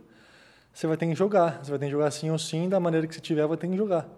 você 0.73 0.87
vai 0.87 0.97
ter 0.97 1.05
que 1.07 1.15
jogar, 1.15 1.63
você 1.63 1.69
vai 1.69 1.79
ter 1.79 1.85
que 1.85 1.91
jogar 1.91 2.09
sim 2.11 2.31
ou 2.31 2.39
sim, 2.39 2.67
da 2.67 2.79
maneira 2.79 3.05
que 3.05 3.13
você 3.13 3.21
tiver, 3.21 3.45
vai 3.45 3.57
ter 3.57 3.67
que 3.69 3.77
jogar. 3.77 4.09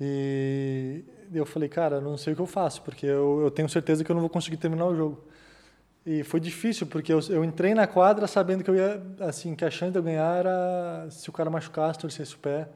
E 0.00 1.04
eu 1.32 1.44
falei, 1.44 1.68
cara, 1.68 2.00
não 2.00 2.16
sei 2.16 2.32
o 2.32 2.36
que 2.36 2.42
eu 2.42 2.46
faço, 2.46 2.82
porque 2.82 3.06
eu, 3.06 3.40
eu 3.42 3.50
tenho 3.50 3.68
certeza 3.68 4.04
que 4.04 4.10
eu 4.10 4.14
não 4.14 4.20
vou 4.20 4.30
conseguir 4.30 4.56
terminar 4.56 4.86
o 4.86 4.94
jogo. 4.94 5.24
E 6.06 6.22
foi 6.22 6.40
difícil, 6.40 6.86
porque 6.86 7.12
eu, 7.12 7.20
eu 7.28 7.44
entrei 7.44 7.74
na 7.74 7.86
quadra 7.86 8.26
sabendo 8.26 8.64
que 8.64 8.70
eu 8.70 8.76
ia, 8.76 9.02
assim, 9.20 9.54
que 9.54 9.64
a 9.64 9.70
chance 9.70 9.92
de 9.92 9.98
eu 9.98 10.02
ganhar 10.02 10.38
era 10.38 11.06
se 11.10 11.28
o 11.28 11.32
cara 11.32 11.50
machucasse, 11.50 11.98
torcesse 11.98 12.34
o 12.34 12.38
pé. 12.38 12.68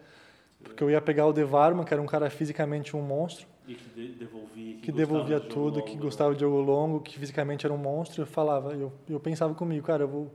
Porque 0.63 0.83
eu 0.83 0.91
ia 0.91 1.01
pegar 1.01 1.27
o 1.27 1.33
Devarman, 1.33 1.85
que 1.85 1.93
era 1.93 2.03
um 2.03 2.07
cara 2.07 2.29
fisicamente 2.31 2.97
um 2.97 3.03
monstro. 3.03 3.47
E 3.67 3.75
que 3.75 3.89
devolvia, 4.19 4.75
que, 4.75 4.81
que 4.83 4.93
devolvia 4.93 5.41
de 5.41 5.47
tudo, 5.47 5.77
longo, 5.77 5.83
que 5.83 5.97
gostava 5.97 6.35
de 6.35 6.41
jogo 6.41 6.61
longo, 6.61 7.01
que 7.01 7.19
fisicamente 7.19 7.65
era 7.65 7.73
um 7.73 7.79
monstro. 7.79 8.23
Eu 8.23 8.27
falava, 8.27 8.75
eu, 8.75 8.93
eu 9.09 9.21
pensava 9.21 9.55
comigo, 9.55 9.87
cara, 9.87 10.03
eu 10.03 10.09
vou, 10.09 10.35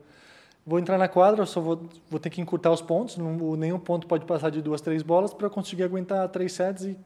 vou 0.67 0.77
entrar 0.77 0.97
na 0.97 1.08
quadra, 1.08 1.43
eu 1.43 1.45
só 1.45 1.62
vou, 1.62 1.88
vou 2.10 2.19
ter 2.19 2.30
que 2.30 2.41
encurtar 2.41 2.71
os 2.71 2.82
pontos, 2.82 3.15
não, 3.15 3.56
nenhum 3.56 3.80
ponto 3.80 4.06
pode 4.06 4.25
passar 4.25 4.49
de 4.49 4.62
duas, 4.62 4.82
três 4.82 5.01
bolas 5.01 5.34
para 5.34 5.49
conseguir 5.49 5.84
aguentar 5.84 6.27
três 6.27 6.51
sets 6.51 6.84
e 6.84 6.97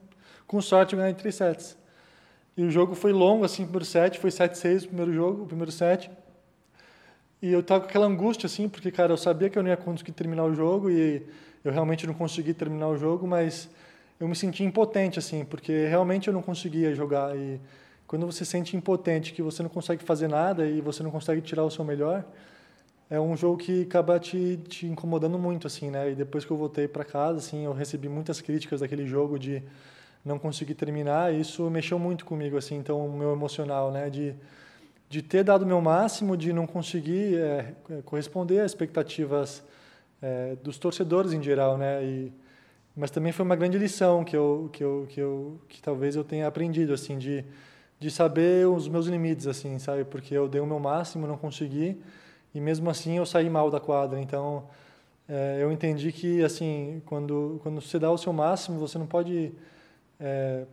com 0.48 0.60
sorte 0.60 0.94
eu 0.94 0.98
ganhei 0.98 1.14
três 1.14 1.36
sets. 1.36 1.78
E 2.56 2.64
o 2.64 2.70
jogo 2.70 2.96
foi 2.96 3.12
longo, 3.12 3.44
assim, 3.44 3.62
o 3.62 3.66
primeiro 3.66 3.84
set, 3.84 4.18
foi 4.18 4.30
7-6 4.30 4.84
o 4.84 4.88
primeiro 4.88 5.12
jogo, 5.12 5.44
o 5.44 5.46
primeiro 5.46 5.70
set. 5.70 6.10
E 7.40 7.52
eu 7.52 7.62
tava 7.62 7.82
com 7.82 7.86
aquela 7.86 8.04
angústia, 8.04 8.46
assim, 8.46 8.68
porque, 8.68 8.90
cara, 8.90 9.12
eu 9.12 9.16
sabia 9.16 9.48
que 9.48 9.56
eu 9.56 9.62
não 9.62 9.70
ia 9.70 9.76
conseguir 9.76 10.12
terminar 10.12 10.44
o 10.44 10.54
jogo 10.54 10.90
e 10.90 11.24
eu 11.64 11.72
realmente 11.72 12.04
não 12.06 12.14
consegui 12.14 12.52
terminar 12.52 12.88
o 12.88 12.96
jogo, 12.96 13.26
mas 13.28 13.70
eu 14.18 14.26
me 14.26 14.34
senti 14.34 14.64
impotente, 14.64 15.20
assim, 15.20 15.44
porque 15.44 15.86
realmente 15.86 16.26
eu 16.26 16.34
não 16.34 16.42
conseguia 16.42 16.92
jogar. 16.94 17.34
E 17.36 17.60
quando 18.08 18.26
você 18.26 18.44
se 18.44 18.50
sente 18.50 18.76
impotente, 18.76 19.32
que 19.32 19.40
você 19.40 19.62
não 19.62 19.70
consegue 19.70 20.04
fazer 20.04 20.28
nada 20.28 20.66
e 20.66 20.80
você 20.80 21.02
não 21.02 21.12
consegue 21.12 21.40
tirar 21.40 21.64
o 21.64 21.70
seu 21.70 21.84
melhor, 21.84 22.24
é 23.12 23.20
um 23.20 23.36
jogo 23.36 23.58
que 23.58 23.82
acaba 23.82 24.18
te, 24.18 24.58
te 24.66 24.86
incomodando 24.86 25.38
muito, 25.38 25.66
assim, 25.66 25.90
né? 25.90 26.12
E 26.12 26.14
depois 26.14 26.46
que 26.46 26.50
eu 26.50 26.56
voltei 26.56 26.88
para 26.88 27.04
casa, 27.04 27.40
assim, 27.40 27.66
eu 27.66 27.74
recebi 27.74 28.08
muitas 28.08 28.40
críticas 28.40 28.80
daquele 28.80 29.06
jogo 29.06 29.38
de 29.38 29.62
não 30.24 30.38
consegui 30.38 30.74
terminar, 30.74 31.34
isso 31.34 31.68
mexeu 31.68 31.98
muito 31.98 32.24
comigo, 32.24 32.56
assim, 32.56 32.76
então 32.76 33.06
o 33.06 33.12
meu 33.12 33.32
emocional, 33.32 33.90
né, 33.92 34.08
de 34.08 34.34
de 35.10 35.20
ter 35.20 35.44
dado 35.44 35.62
o 35.62 35.66
meu 35.66 35.78
máximo, 35.78 36.38
de 36.38 36.54
não 36.54 36.66
conseguir 36.66 37.36
é, 37.36 37.74
é, 37.90 38.02
corresponder 38.02 38.60
às 38.60 38.70
expectativas 38.70 39.62
é, 40.22 40.56
dos 40.62 40.78
torcedores 40.78 41.34
em 41.34 41.42
geral, 41.42 41.76
né, 41.76 42.02
e, 42.02 42.32
mas 42.96 43.10
também 43.10 43.30
foi 43.30 43.44
uma 43.44 43.56
grande 43.56 43.76
lição 43.76 44.24
que 44.24 44.34
eu 44.34 44.70
que 44.72 44.82
eu 44.82 45.06
que 45.10 45.20
eu 45.20 45.60
que 45.68 45.82
talvez 45.82 46.16
eu 46.16 46.24
tenha 46.24 46.46
aprendido, 46.46 46.94
assim, 46.94 47.18
de 47.18 47.44
de 48.00 48.10
saber 48.10 48.66
os 48.66 48.88
meus 48.88 49.06
limites, 49.06 49.46
assim, 49.46 49.78
sabe? 49.78 50.04
Porque 50.04 50.34
eu 50.34 50.48
dei 50.48 50.60
o 50.62 50.66
meu 50.66 50.80
máximo, 50.80 51.26
não 51.26 51.36
consegui, 51.36 52.00
e 52.54 52.60
mesmo 52.60 52.88
assim 52.90 53.16
eu 53.16 53.26
saí 53.26 53.48
mal 53.48 53.70
da 53.70 53.80
quadra. 53.80 54.20
Então, 54.20 54.64
é, 55.28 55.58
eu 55.60 55.72
entendi 55.72 56.12
que, 56.12 56.42
assim, 56.42 57.02
quando, 57.06 57.60
quando 57.62 57.80
você 57.80 57.98
dá 57.98 58.10
o 58.10 58.18
seu 58.18 58.32
máximo, 58.32 58.78
você 58.78 58.98
não 58.98 59.06
pode 59.06 59.52
é, 60.20 60.64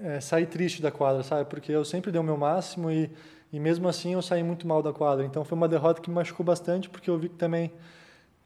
é, 0.00 0.20
sair 0.20 0.46
triste 0.46 0.80
da 0.80 0.90
quadra, 0.90 1.22
sabe? 1.22 1.48
Porque 1.48 1.72
eu 1.72 1.84
sempre 1.84 2.10
dei 2.10 2.20
o 2.20 2.24
meu 2.24 2.36
máximo 2.36 2.90
e, 2.90 3.10
e 3.52 3.60
mesmo 3.60 3.88
assim 3.88 4.14
eu 4.14 4.22
saí 4.22 4.42
muito 4.42 4.66
mal 4.66 4.82
da 4.82 4.92
quadra. 4.92 5.24
Então, 5.24 5.44
foi 5.44 5.56
uma 5.56 5.68
derrota 5.68 6.00
que 6.00 6.08
me 6.08 6.14
machucou 6.16 6.44
bastante, 6.44 6.88
porque 6.88 7.10
eu 7.10 7.18
vi 7.18 7.28
que 7.28 7.36
também 7.36 7.72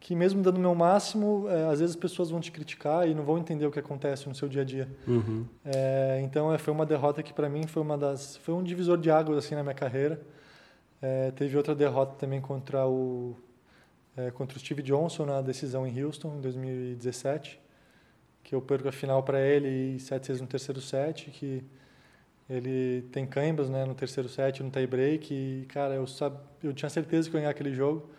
que 0.01 0.15
mesmo 0.15 0.41
dando 0.41 0.57
o 0.57 0.59
meu 0.59 0.73
máximo, 0.73 1.45
é, 1.47 1.65
às 1.65 1.79
vezes 1.79 1.95
as 1.95 1.95
pessoas 1.95 2.31
vão 2.31 2.41
te 2.41 2.51
criticar 2.51 3.07
e 3.07 3.13
não 3.13 3.23
vão 3.23 3.37
entender 3.37 3.67
o 3.67 3.71
que 3.71 3.77
acontece 3.77 4.27
no 4.27 4.33
seu 4.33 4.49
dia 4.49 4.63
a 4.63 4.65
dia. 4.65 4.89
Uhum. 5.07 5.45
É, 5.63 6.19
então 6.23 6.51
é, 6.51 6.57
foi 6.57 6.73
uma 6.73 6.87
derrota 6.87 7.21
que 7.21 7.31
para 7.31 7.47
mim 7.47 7.67
foi 7.67 7.83
uma 7.83 7.95
das 7.95 8.35
foi 8.37 8.55
um 8.55 8.63
divisor 8.63 8.97
de 8.97 9.11
águas 9.11 9.37
assim 9.37 9.53
na 9.53 9.61
minha 9.61 9.75
carreira. 9.75 10.19
É, 11.01 11.31
teve 11.31 11.57
outra 11.57 11.73
derrota 11.73 12.15
também 12.15 12.39
contra 12.41 12.87
o 12.87 13.35
é, 14.15 14.29
contra 14.31 14.57
o 14.57 14.59
Steve 14.59 14.81
Johnson 14.83 15.25
na 15.25 15.41
decisão 15.41 15.87
em 15.87 16.03
Houston 16.03 16.35
em 16.37 16.41
2017, 16.41 17.59
que 18.43 18.53
eu 18.53 18.61
perco 18.61 18.87
a 18.89 18.91
final 18.91 19.23
para 19.23 19.39
ele 19.41 19.95
e 19.95 19.99
7 19.99 20.27
6 20.27 20.41
no 20.41 20.47
terceiro 20.47 20.81
set, 20.81 21.31
que 21.31 21.63
ele 22.49 23.03
tem 23.11 23.25
câimbras, 23.25 23.69
né, 23.69 23.85
no 23.85 23.95
terceiro 23.95 24.27
set, 24.29 24.61
no 24.61 24.69
tie 24.69 24.85
break 24.87 25.33
e 25.33 25.65
cara, 25.67 25.95
eu 25.95 26.05
sab, 26.07 26.37
eu 26.63 26.73
tinha 26.73 26.89
certeza 26.89 27.29
que 27.29 27.35
eu 27.35 27.39
ia 27.39 27.43
ganhar 27.43 27.51
aquele 27.51 27.73
jogo 27.73 28.09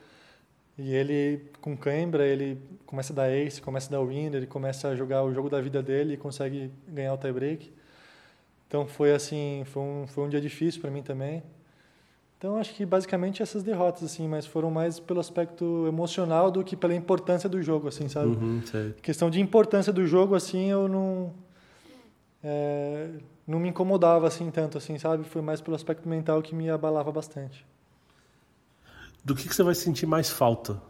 e 0.79 0.95
ele, 0.95 1.51
com 1.61 1.77
cãibra, 1.77 2.27
ele 2.27 2.59
começa 2.87 3.13
a 3.13 3.17
dar 3.17 3.31
ace, 3.31 3.61
começa 3.61 3.95
a 3.95 3.99
dar 3.99 4.05
win, 4.07 4.35
ele 4.35 4.47
começa 4.47 4.89
a 4.89 4.97
jogar 4.97 5.23
o 5.23 5.33
jogo 5.33 5.51
da 5.51 5.61
vida 5.61 5.83
dele 5.83 6.15
e 6.15 6.17
consegue 6.17 6.71
ganhar 6.89 7.13
o 7.15 7.19
tie-break. 7.19 7.73
Então 8.67 8.87
foi 8.87 9.13
assim, 9.13 9.65
foi 9.67 9.83
um, 9.83 10.07
foi 10.07 10.25
um 10.25 10.29
dia 10.31 10.41
difícil 10.41 10.81
para 10.81 10.91
mim 10.91 11.03
também. 11.03 11.43
Então 12.43 12.57
acho 12.57 12.75
que 12.75 12.85
basicamente 12.85 13.41
essas 13.41 13.63
derrotas 13.63 14.03
assim, 14.03 14.27
mas 14.27 14.45
foram 14.45 14.69
mais 14.69 14.99
pelo 14.99 15.21
aspecto 15.21 15.87
emocional 15.87 16.51
do 16.51 16.65
que 16.65 16.75
pela 16.75 16.93
importância 16.93 17.49
do 17.49 17.63
jogo, 17.63 17.87
assim, 17.87 18.09
sabe? 18.09 18.31
Uhum, 18.31 18.61
Questão 19.01 19.31
de 19.31 19.41
importância 19.41 19.93
do 19.93 20.05
jogo, 20.05 20.35
assim, 20.35 20.69
eu 20.69 20.89
não 20.89 21.33
é, 22.43 23.11
não 23.47 23.61
me 23.61 23.69
incomodava 23.69 24.27
assim 24.27 24.51
tanto, 24.51 24.77
assim, 24.77 24.99
sabe? 24.99 25.23
Foi 25.23 25.41
mais 25.41 25.61
pelo 25.61 25.77
aspecto 25.77 26.09
mental 26.09 26.43
que 26.43 26.53
me 26.53 26.69
abalava 26.69 27.13
bastante. 27.13 27.65
Do 29.25 29.37
que, 29.37 29.49
que 29.49 29.55
você 29.55 29.63
vai 29.63 29.77
sentir 29.77 30.07
mais 30.07 30.29
falta 30.29 30.83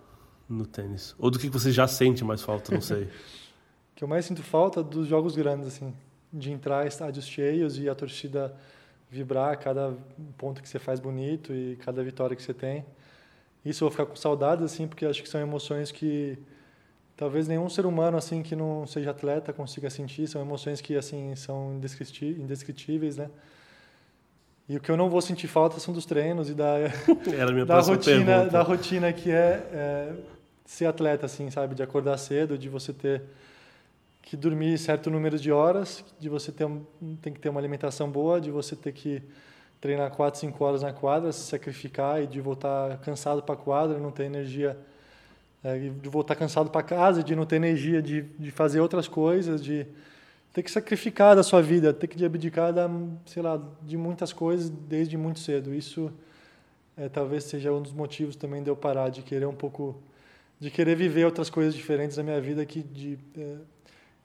no 0.48 0.64
tênis? 0.64 1.14
Ou 1.18 1.30
do 1.30 1.38
que, 1.38 1.48
que 1.48 1.52
você 1.52 1.70
já 1.70 1.86
sente 1.86 2.24
mais 2.24 2.40
falta, 2.40 2.72
não 2.72 2.80
sei. 2.80 3.02
o 3.92 3.96
que 3.96 4.02
eu 4.02 4.08
mais 4.08 4.24
sinto 4.24 4.42
falta 4.42 4.82
dos 4.82 5.06
jogos 5.06 5.36
grandes, 5.36 5.66
assim. 5.66 5.92
De 6.32 6.50
entrar 6.50 6.86
estádios 6.86 7.26
cheios 7.26 7.78
e 7.78 7.90
a 7.90 7.94
torcida 7.94 8.56
vibrar 9.12 9.58
cada 9.58 9.94
ponto 10.38 10.62
que 10.62 10.68
você 10.68 10.78
faz 10.78 10.98
bonito 10.98 11.52
e 11.52 11.76
cada 11.76 12.02
vitória 12.02 12.34
que 12.34 12.42
você 12.42 12.54
tem. 12.54 12.82
Isso 13.62 13.84
eu 13.84 13.88
vou 13.88 13.90
ficar 13.90 14.06
com 14.06 14.16
saudades, 14.16 14.64
assim, 14.64 14.88
porque 14.88 15.04
acho 15.04 15.22
que 15.22 15.28
são 15.28 15.38
emoções 15.38 15.92
que 15.92 16.38
talvez 17.14 17.46
nenhum 17.46 17.68
ser 17.68 17.84
humano, 17.84 18.16
assim, 18.16 18.42
que 18.42 18.56
não 18.56 18.86
seja 18.86 19.10
atleta 19.10 19.52
consiga 19.52 19.90
sentir. 19.90 20.26
São 20.26 20.40
emoções 20.40 20.80
que, 20.80 20.96
assim, 20.96 21.36
são 21.36 21.78
indescritíveis, 22.38 23.18
né? 23.18 23.28
E 24.66 24.78
o 24.78 24.80
que 24.80 24.90
eu 24.90 24.96
não 24.96 25.10
vou 25.10 25.20
sentir 25.20 25.46
falta 25.46 25.78
são 25.78 25.92
dos 25.92 26.06
treinos 26.06 26.48
e 26.48 26.54
da, 26.54 26.76
da 27.66 27.80
rotina, 27.80 28.24
pergunta. 28.24 28.50
da 28.50 28.62
rotina 28.62 29.12
que 29.12 29.30
é, 29.30 29.68
é, 29.72 30.12
ser 30.64 30.86
atleta, 30.86 31.26
assim, 31.26 31.50
sabe? 31.50 31.74
De 31.74 31.82
acordar 31.82 32.16
cedo, 32.16 32.56
de 32.56 32.70
você 32.70 32.94
ter 32.94 33.22
que 34.22 34.36
dormir 34.36 34.78
certo 34.78 35.10
número 35.10 35.38
de 35.38 35.50
horas, 35.52 36.04
de 36.18 36.28
você 36.28 36.52
ter 36.52 36.66
tem 37.20 37.32
que 37.32 37.40
ter 37.40 37.48
uma 37.48 37.60
alimentação 37.60 38.10
boa, 38.10 38.40
de 38.40 38.50
você 38.50 38.74
ter 38.74 38.92
que 38.92 39.22
treinar 39.80 40.12
quatro, 40.12 40.38
cinco 40.38 40.64
horas 40.64 40.82
na 40.82 40.92
quadra, 40.92 41.32
se 41.32 41.40
sacrificar 41.40 42.22
e 42.22 42.26
de 42.26 42.40
voltar 42.40 42.98
cansado 42.98 43.42
para 43.42 43.54
a 43.56 43.58
quadra, 43.58 43.98
não 43.98 44.12
ter 44.12 44.24
energia, 44.24 44.78
é, 45.62 45.76
de 45.76 46.08
voltar 46.08 46.36
cansado 46.36 46.70
para 46.70 46.84
casa, 46.84 47.22
de 47.22 47.34
não 47.34 47.44
ter 47.44 47.56
energia 47.56 48.00
de, 48.00 48.22
de 48.22 48.50
fazer 48.52 48.80
outras 48.80 49.08
coisas, 49.08 49.62
de 49.62 49.84
ter 50.52 50.62
que 50.62 50.70
sacrificar 50.70 51.34
da 51.34 51.42
sua 51.42 51.60
vida, 51.60 51.92
ter 51.92 52.06
que 52.06 52.24
abdicar 52.24 52.72
da, 52.72 52.88
sei 53.26 53.42
lá, 53.42 53.60
de 53.82 53.96
muitas 53.96 54.32
coisas 54.32 54.70
desde 54.70 55.16
muito 55.16 55.40
cedo. 55.40 55.74
Isso 55.74 56.12
é, 56.96 57.08
talvez 57.08 57.44
seja 57.44 57.72
um 57.72 57.82
dos 57.82 57.92
motivos 57.92 58.36
também 58.36 58.62
de 58.62 58.70
eu 58.70 58.76
parar 58.76 59.08
de 59.08 59.22
querer 59.22 59.46
um 59.46 59.54
pouco, 59.54 60.00
de 60.60 60.70
querer 60.70 60.94
viver 60.94 61.24
outras 61.24 61.50
coisas 61.50 61.74
diferentes 61.74 62.16
da 62.16 62.22
minha 62.22 62.40
vida 62.40 62.64
que 62.64 62.82
de 62.82 63.18
é, 63.36 63.56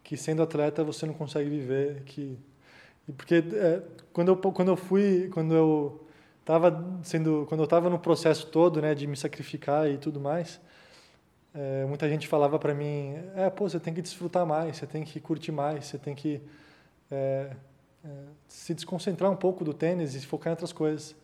que 0.08 0.16
sendo 0.16 0.42
atleta 0.42 0.86
você 0.86 1.06
não 1.06 1.14
consegue 1.14 1.50
viver, 1.50 2.02
que 2.06 2.40
porque 3.18 3.44
é, 3.54 3.82
quando 4.14 4.30
eu 4.30 4.38
quando 4.38 4.70
eu 4.70 4.78
fui, 4.78 5.30
quando 5.34 5.54
eu 5.54 6.08
estava 6.40 6.82
sendo, 7.04 7.46
quando 7.50 7.60
eu 7.60 7.66
estava 7.66 7.90
no 7.90 8.00
processo 8.00 8.48
todo, 8.48 8.82
né, 8.82 8.96
de 8.96 9.06
me 9.06 9.18
sacrificar 9.18 9.90
e 9.90 9.98
tudo 9.98 10.18
mais, 10.18 10.62
é, 11.54 11.86
muita 11.86 12.08
gente 12.08 12.26
falava 12.26 12.58
para 12.58 12.74
mim, 12.74 13.16
é, 13.36 13.50
pô, 13.50 13.68
você 13.68 13.82
tem 13.82 13.94
que 13.94 14.02
desfrutar 14.02 14.46
mais, 14.46 14.78
você 14.78 14.88
tem 14.88 15.04
que 15.04 15.20
curtir 15.20 15.52
mais, 15.52 15.88
você 15.88 15.98
tem 15.98 16.16
que 16.16 16.42
é, 17.12 17.52
é, 18.06 18.10
se 18.48 18.74
desconcentrar 18.74 19.30
um 19.30 19.36
pouco 19.36 19.66
do 19.66 19.74
tênis 19.74 20.16
e 20.16 20.26
focar 20.26 20.52
em 20.52 20.54
outras 20.54 20.72
coisas. 20.72 21.18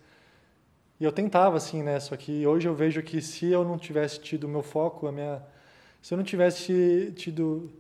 E 1.00 1.06
eu 1.06 1.12
tentava 1.14 1.56
assim, 1.56 1.82
né? 1.82 2.02
Só 2.02 2.18
que 2.18 2.46
hoje 2.46 2.68
eu 2.68 2.76
vejo 2.76 3.02
que 3.02 3.22
se 3.22 3.46
eu 3.50 3.64
não 3.64 3.78
tivesse 3.78 4.20
tido 4.20 4.44
o 4.44 4.50
meu 4.50 4.62
foco, 4.62 5.08
a 5.08 5.12
minha, 5.12 5.42
se 6.02 6.14
eu 6.14 6.18
não 6.18 6.26
tivesse 6.26 7.14
tido 7.16 7.72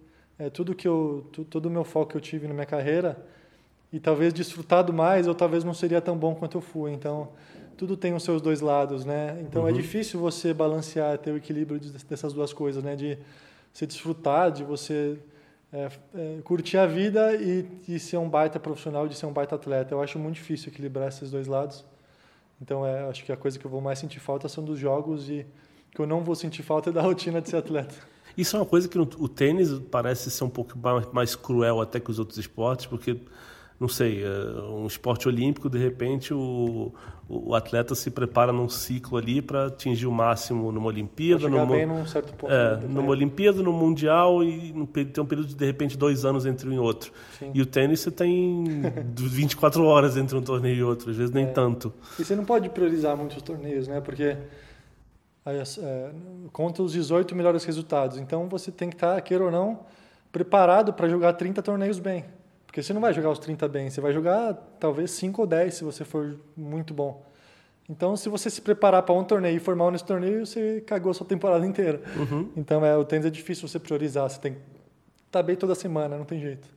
é, 0.44 0.50
tudo 0.50 0.76
que 0.76 0.88
eu, 0.88 1.26
todo 1.50 1.68
o 1.68 1.70
meu 1.70 1.84
foco 1.84 2.12
que 2.12 2.18
eu 2.18 2.22
tive 2.22 2.48
na 2.48 2.54
minha 2.54 2.66
carreira 2.66 3.18
e 3.92 4.00
talvez 4.00 4.34
desfrutado 4.34 4.92
mais, 4.92 5.26
eu 5.28 5.34
talvez 5.34 5.64
não 5.64 5.74
seria 5.74 6.02
tão 6.02 6.18
bom 6.18 6.36
quanto 6.36 6.58
eu 6.58 6.62
fui. 6.62 6.92
Então 6.92 7.30
tudo 7.78 7.96
tem 7.96 8.14
os 8.14 8.24
seus 8.24 8.42
dois 8.42 8.60
lados, 8.60 9.06
né? 9.06 9.40
Então 9.42 9.62
é 9.62 9.66
uhum. 9.66 9.70
é 9.70 9.74
difícil 9.74 10.20
você 10.20 10.54
balancear, 10.54 11.18
ter 11.18 11.32
o 11.32 11.38
equilíbrio 11.38 11.80
dessas 11.80 12.34
duas 12.34 12.52
coisas, 12.52 12.84
né? 12.84 12.96
De 12.96 13.18
você 13.72 13.88
desfrutar, 13.88 14.52
de 14.52 14.64
você 14.64 15.18
é, 15.72 15.90
é, 16.14 16.40
curtir 16.44 16.78
a 16.78 16.86
vida 16.86 17.34
e, 17.36 17.66
e 17.88 17.98
ser 18.00 18.18
um 18.18 18.28
baita 18.30 18.60
profissional, 18.60 19.08
de 19.08 19.16
ser 19.16 19.26
um 19.26 19.34
baita 19.34 19.56
atleta. 19.56 19.94
Eu 19.94 20.02
acho 20.02 20.20
muito 20.20 20.36
difícil 20.36 20.70
equilibrar 20.70 21.08
esses 21.08 21.32
dois 21.32 21.48
lados. 21.48 21.86
Então 22.62 22.86
é, 22.86 23.10
acho 23.10 23.24
que 23.24 23.32
a 23.32 23.38
coisa 23.38 23.58
que 23.58 23.66
eu 23.66 23.72
vou 23.72 23.82
mais 23.82 23.98
sentir 23.98 24.20
falta 24.20 24.50
são 24.50 24.64
dos 24.64 24.78
jogos 24.78 25.30
e 25.30 25.46
que 25.92 26.02
eu 26.02 26.08
não 26.08 26.22
vou 26.22 26.36
sentir 26.36 26.64
falta 26.64 26.90
é 26.90 26.94
da 26.94 27.02
rotina 27.02 27.42
de 27.42 27.50
ser 27.50 27.58
atleta. 27.58 28.13
Isso 28.38 28.56
é 28.56 28.60
uma 28.60 28.66
coisa 28.66 28.88
que 28.88 28.98
no, 28.98 29.08
o 29.18 29.28
tênis 29.28 29.72
parece 29.92 30.30
ser 30.32 30.44
um 30.44 30.50
pouco 30.50 30.78
mais 31.12 31.36
cruel 31.36 31.82
até 31.82 32.00
que 32.00 32.10
os 32.10 32.20
outros 32.20 32.38
esportes, 32.38 32.86
porque 32.86 33.18
não 33.80 33.88
sei, 33.88 34.24
é, 34.24 34.62
um 34.62 34.88
esporte 34.88 35.28
olímpico, 35.28 35.70
de 35.70 35.78
repente 35.78 36.34
o, 36.34 36.94
o 37.28 37.54
atleta 37.54 37.96
se 37.96 38.10
prepara 38.10 38.54
num 38.54 38.70
ciclo 38.70 39.18
ali 39.18 39.42
para 39.42 39.68
atingir 39.68 40.08
o 40.08 40.12
máximo 40.12 40.72
numa 40.72 40.88
Olimpíada, 40.88 41.50
numa, 41.50 41.66
bem 41.66 41.86
num 41.86 42.06
certo 42.06 42.34
ponto, 42.34 42.54
é, 42.54 42.78
numa 42.88 43.10
Olimpíada, 43.10 43.62
no 43.62 43.74
Mundial 43.74 44.44
e 44.44 44.72
no, 44.72 44.88
tem 44.88 45.22
um 45.22 45.26
período 45.26 45.48
de, 45.48 45.56
de 45.56 45.66
repente 45.66 45.98
dois 45.98 46.24
anos 46.24 46.46
entre 46.46 46.70
um 46.70 46.74
e 46.74 46.80
outro. 46.80 47.12
Sim. 47.38 47.52
E 47.54 47.62
o 47.62 47.66
tênis 47.66 48.00
você 48.00 48.12
tem 48.12 48.84
24 49.16 49.84
horas 49.84 50.16
entre 50.16 50.38
um 50.38 50.42
torneio 50.42 50.78
e 50.78 50.84
outro, 50.84 51.12
às 51.12 51.18
vezes 51.18 51.34
nem 51.34 51.46
é. 51.46 51.48
tanto. 51.48 51.94
E 52.18 52.24
você 52.24 52.36
não 52.36 52.46
pode 52.46 52.70
priorizar 52.70 53.18
muitos 53.18 53.42
torneios, 53.42 53.88
né? 53.88 54.00
Porque 54.00 54.38
conta 56.52 56.82
os 56.82 56.94
18 56.94 57.36
melhores 57.36 57.66
resultados. 57.66 58.18
Então 58.18 58.48
você 58.48 58.72
tem 58.72 58.90
que 58.90 58.96
estar, 58.96 59.20
queira 59.22 59.44
ou 59.44 59.52
não, 59.52 59.82
preparado 60.32 60.94
para 60.94 61.08
jogar 61.10 61.34
30 61.34 61.62
torneios 61.62 62.00
bem. 62.00 62.26
Porque 62.66 62.82
você 62.82 62.94
não 62.94 63.02
vai 63.02 63.14
jogar 63.14 63.30
os 63.30 63.40
30 63.40 63.68
bem, 63.68 63.90
você 63.90 64.02
vai 64.02 64.12
jogar 64.14 64.54
talvez 64.80 65.12
5 65.12 65.42
ou 65.42 65.48
10 65.48 65.74
se 65.76 65.84
você 65.84 66.04
for 66.04 66.40
muito 66.58 66.94
bom. 66.94 67.24
Então, 67.90 68.16
se 68.16 68.30
você 68.30 68.50
se 68.50 68.62
preparar 68.62 69.04
para 69.04 69.14
um 69.14 69.24
torneio 69.24 69.58
e 69.58 69.60
formar 69.60 69.92
nesse 69.92 70.06
torneio, 70.06 70.46
você 70.46 70.82
cagou 70.82 71.12
a 71.12 71.14
sua 71.14 71.28
temporada 71.28 71.66
inteira. 71.66 72.02
Uhum. 72.16 72.50
Então, 72.56 72.84
é, 72.84 72.98
o 72.98 73.04
tênis 73.04 73.26
é 73.26 73.30
difícil 73.30 73.68
você 73.68 73.78
priorizar, 73.78 74.30
você 74.30 74.40
tem 74.40 74.54
que 74.54 74.60
estar 74.60 75.40
tá 75.40 75.44
bem 75.44 75.56
toda 75.56 75.76
semana, 75.76 76.18
não 76.18 76.26
tem 76.26 76.40
jeito. 76.40 76.68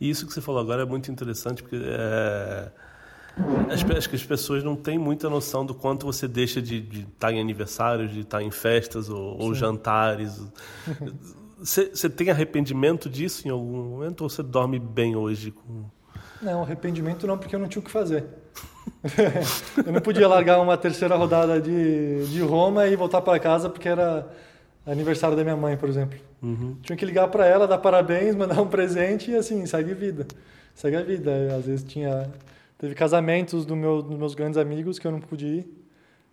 E 0.00 0.08
isso 0.08 0.26
que 0.26 0.32
você 0.32 0.40
falou 0.40 0.60
agora 0.60 0.82
é 0.82 0.86
muito 0.86 1.10
interessante, 1.10 1.62
porque 1.62 1.76
é... 1.76 2.72
acho 3.70 4.08
que 4.08 4.16
as 4.16 4.24
pessoas 4.24 4.62
não 4.62 4.76
têm 4.76 4.98
muita 4.98 5.28
noção 5.28 5.64
do 5.64 5.74
quanto 5.74 6.06
você 6.06 6.28
deixa 6.28 6.62
de, 6.62 6.78
estar 7.00 7.32
em 7.32 7.40
aniversários, 7.40 8.12
de 8.12 8.20
estar 8.20 8.42
em 8.42 8.50
festas 8.50 9.08
ou, 9.08 9.40
ou 9.40 9.54
jantares. 9.54 10.40
Você 11.58 12.10
tem 12.10 12.30
arrependimento 12.30 13.08
disso 13.08 13.48
em 13.48 13.50
algum 13.50 13.90
momento 13.90 14.22
ou 14.22 14.28
você 14.28 14.42
dorme 14.42 14.78
bem 14.78 15.16
hoje? 15.16 15.50
Com... 15.50 15.84
Não, 16.42 16.62
arrependimento 16.62 17.26
não, 17.26 17.38
porque 17.38 17.54
eu 17.54 17.60
não 17.60 17.68
tinha 17.68 17.80
o 17.80 17.84
que 17.84 17.90
fazer. 17.90 18.26
eu 19.84 19.92
não 19.92 20.00
podia 20.00 20.28
largar 20.28 20.60
uma 20.60 20.76
terceira 20.76 21.16
rodada 21.16 21.60
de, 21.60 22.26
de 22.26 22.40
Roma 22.42 22.86
e 22.86 22.96
voltar 22.96 23.22
para 23.22 23.38
casa 23.38 23.70
porque 23.70 23.88
era 23.88 24.28
aniversário 24.86 25.36
da 25.36 25.42
minha 25.42 25.56
mãe, 25.56 25.76
por 25.76 25.88
exemplo. 25.88 26.18
Uhum. 26.42 26.76
Tinha 26.82 26.96
que 26.96 27.06
ligar 27.06 27.28
para 27.28 27.46
ela, 27.46 27.66
dar 27.66 27.78
parabéns, 27.78 28.36
mandar 28.36 28.60
um 28.60 28.68
presente 28.68 29.30
e 29.30 29.36
assim, 29.36 29.64
segue 29.64 29.94
vida. 29.94 30.26
Segue 30.74 30.96
a 30.96 31.02
vida. 31.02 31.56
Às 31.56 31.66
vezes 31.66 31.84
tinha. 31.84 32.30
Teve 32.84 32.94
casamentos 32.94 33.64
do 33.64 33.74
meu, 33.74 34.02
dos 34.02 34.18
meus 34.18 34.34
grandes 34.34 34.58
amigos 34.58 34.98
que 34.98 35.06
eu 35.06 35.10
não 35.10 35.18
pude 35.18 35.46
ir. 35.46 35.66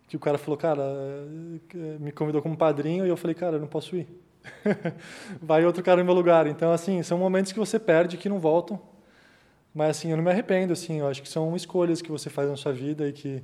Que 0.06 0.18
o 0.18 0.20
cara 0.20 0.36
falou, 0.36 0.58
cara, 0.58 0.84
me 1.98 2.12
convidou 2.12 2.42
como 2.42 2.54
padrinho 2.54 3.06
e 3.06 3.08
eu 3.08 3.16
falei, 3.16 3.34
cara, 3.34 3.56
eu 3.56 3.60
não 3.60 3.66
posso 3.66 3.96
ir. 3.96 4.06
vai 5.40 5.64
outro 5.64 5.82
cara 5.82 6.00
no 6.00 6.04
meu 6.04 6.12
lugar. 6.12 6.46
Então, 6.46 6.70
assim, 6.70 7.02
são 7.02 7.16
momentos 7.16 7.52
que 7.52 7.58
você 7.58 7.78
perde 7.78 8.18
que 8.18 8.28
não 8.28 8.38
voltam. 8.38 8.78
Mas 9.74 9.96
assim, 9.96 10.10
eu 10.10 10.16
não 10.18 10.22
me 10.22 10.30
arrependo, 10.30 10.74
assim, 10.74 11.00
eu 11.00 11.08
acho 11.08 11.22
que 11.22 11.28
são 11.30 11.56
escolhas 11.56 12.02
que 12.02 12.10
você 12.10 12.28
faz 12.28 12.50
na 12.50 12.56
sua 12.56 12.74
vida 12.74 13.08
e 13.08 13.14
que, 13.14 13.42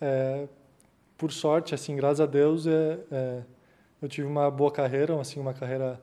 é, 0.00 0.48
por 1.18 1.30
sorte, 1.30 1.74
assim, 1.74 1.94
graças 1.94 2.22
a 2.22 2.26
Deus, 2.26 2.66
é, 2.66 3.00
é, 3.12 3.42
eu 4.00 4.08
tive 4.08 4.26
uma 4.26 4.50
boa 4.50 4.72
carreira, 4.72 5.20
assim, 5.20 5.38
uma 5.38 5.52
carreira 5.52 6.00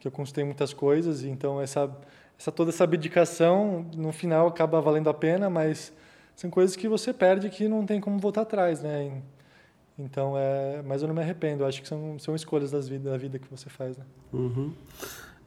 que 0.00 0.08
eu 0.08 0.10
conquistei 0.10 0.42
muitas 0.42 0.74
coisas, 0.74 1.22
então 1.22 1.62
essa, 1.62 1.88
essa 2.40 2.50
toda 2.50 2.70
essa 2.70 2.84
abdicação, 2.84 3.84
no 3.94 4.12
final, 4.12 4.46
acaba 4.48 4.80
valendo 4.80 5.10
a 5.10 5.14
pena, 5.14 5.50
mas 5.50 5.92
são 6.34 6.48
coisas 6.48 6.74
que 6.74 6.88
você 6.88 7.12
perde 7.12 7.50
que 7.50 7.68
não 7.68 7.84
tem 7.84 8.00
como 8.00 8.18
voltar 8.18 8.40
atrás, 8.40 8.80
né? 8.80 9.20
Então, 9.98 10.32
é, 10.38 10.80
mas 10.82 11.02
eu 11.02 11.08
não 11.08 11.14
me 11.14 11.20
arrependo, 11.20 11.64
eu 11.64 11.66
acho 11.66 11.82
que 11.82 11.88
são, 11.88 12.18
são 12.18 12.34
escolhas 12.34 12.70
das 12.70 12.88
vida, 12.88 13.10
da 13.10 13.18
vida 13.18 13.38
que 13.38 13.46
você 13.50 13.68
faz, 13.68 13.98
né? 13.98 14.04
Uhum. 14.32 14.72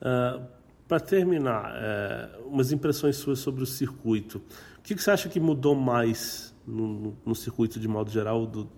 Uh 0.02 0.64
para 0.88 1.00
terminar, 1.00 1.74
é, 1.76 2.30
umas 2.46 2.72
impressões 2.72 3.16
suas 3.16 3.40
sobre 3.40 3.64
o 3.64 3.66
circuito. 3.66 4.38
O 4.78 4.82
que, 4.84 4.94
que 4.94 5.02
você 5.02 5.10
acha 5.10 5.30
que 5.30 5.40
mudou 5.40 5.74
mais 5.74 6.54
no, 6.68 7.18
no, 7.26 7.34
circuito 7.34 7.80
de 7.80 7.88
modo 7.88 8.12
geral 8.12 8.46
do, 8.46 8.70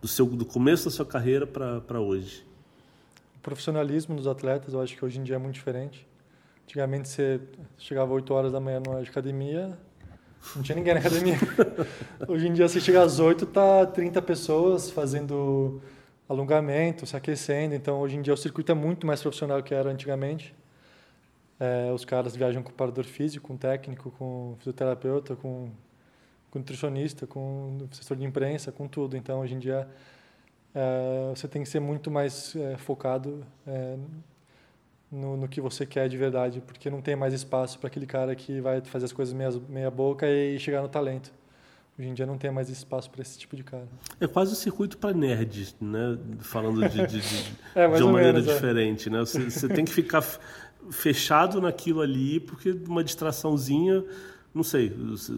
do, 0.00 0.08
seu, 0.08 0.26
do 0.26 0.44
começo 0.44 0.86
da 0.86 0.90
sua 0.90 1.06
carreira 1.06 1.46
para 1.46 2.00
hoje? 2.00 2.44
O 3.36 3.40
profissionalismo 3.40 4.16
dos 4.16 4.26
atletas, 4.26 4.74
eu 4.74 4.80
acho 4.80 4.96
que 4.96 5.04
hoje 5.04 5.20
em 5.20 5.22
dia 5.22 5.36
é 5.36 5.38
muito 5.38 5.54
diferente. 5.54 6.04
Antigamente 6.64 7.08
você 7.08 7.40
chegava 7.76 8.12
8 8.12 8.32
horas 8.32 8.52
da 8.52 8.60
manhã 8.60 8.80
na 8.80 9.00
academia, 9.00 9.76
não 10.56 10.62
tinha 10.62 10.76
ninguém 10.76 10.94
na 10.94 11.00
academia. 11.00 11.36
hoje 12.26 12.48
em 12.48 12.52
dia 12.52 12.66
você 12.66 12.80
chega 12.80 13.02
às 13.02 13.18
8, 13.18 13.46
tá 13.46 13.86
30 13.86 14.20
pessoas 14.22 14.90
fazendo 14.90 15.80
alongamento, 16.28 17.06
se 17.06 17.16
aquecendo. 17.16 17.74
Então 17.74 18.00
hoje 18.00 18.16
em 18.16 18.22
dia 18.22 18.32
o 18.32 18.36
circuito 18.36 18.72
é 18.72 18.74
muito 18.74 19.06
mais 19.06 19.20
profissional 19.20 19.62
que 19.62 19.74
era 19.74 19.90
antigamente. 19.90 20.54
É, 21.60 21.92
os 21.92 22.04
caras 22.04 22.34
viajam 22.34 22.62
com 22.62 22.72
parador 22.72 23.04
físico, 23.04 23.46
com 23.46 23.56
técnico, 23.56 24.10
com 24.18 24.56
fisioterapeuta, 24.58 25.36
com, 25.36 25.70
com 26.50 26.58
nutricionista, 26.58 27.24
com 27.26 27.78
assessor 27.90 28.16
de 28.16 28.24
imprensa, 28.24 28.72
com 28.72 28.88
tudo. 28.88 29.16
Então, 29.16 29.40
hoje 29.40 29.54
em 29.54 29.60
dia, 29.60 29.88
é, 30.74 31.30
você 31.32 31.46
tem 31.46 31.62
que 31.62 31.68
ser 31.68 31.78
muito 31.78 32.10
mais 32.10 32.56
é, 32.56 32.76
focado 32.76 33.46
é, 33.64 33.96
no, 35.12 35.36
no, 35.36 35.46
que 35.46 35.60
você 35.60 35.84
quer 35.84 36.08
de 36.08 36.16
verdade, 36.16 36.62
porque 36.66 36.88
não 36.88 37.02
tem 37.02 37.14
mais 37.14 37.34
espaço 37.34 37.78
para 37.78 37.88
aquele 37.88 38.06
cara 38.06 38.34
que 38.34 38.60
vai 38.60 38.80
fazer 38.80 39.04
as 39.04 39.12
coisas 39.12 39.34
meia, 39.34 39.50
meia 39.68 39.90
boca 39.90 40.26
e 40.26 40.58
chegar 40.58 40.80
no 40.80 40.88
talento. 40.88 41.30
Hoje 41.98 42.08
em 42.08 42.14
dia 42.14 42.24
não 42.24 42.38
tem 42.38 42.50
mais 42.50 42.70
espaço 42.70 43.10
para 43.10 43.20
esse 43.20 43.38
tipo 43.38 43.54
de 43.54 43.62
cara. 43.62 43.86
É 44.18 44.26
quase 44.26 44.52
um 44.52 44.54
circuito 44.54 44.96
para 44.96 45.14
nerds, 45.14 45.76
né? 45.78 46.18
Falando 46.40 46.88
de, 46.88 47.06
de, 47.06 47.20
de, 47.20 47.52
é, 47.76 47.86
de 47.86 48.02
uma 48.02 48.12
maneira 48.12 48.38
menos, 48.38 48.48
é. 48.48 48.54
diferente, 48.54 49.10
né? 49.10 49.20
Você, 49.20 49.50
você 49.50 49.68
tem 49.68 49.84
que 49.84 49.92
ficar 49.92 50.24
fechado 50.90 51.60
naquilo 51.60 52.00
ali, 52.00 52.40
porque 52.40 52.70
uma 52.88 53.04
distraçãozinha, 53.04 54.02
não 54.54 54.62
sei, 54.62 54.90
você, 54.90 55.32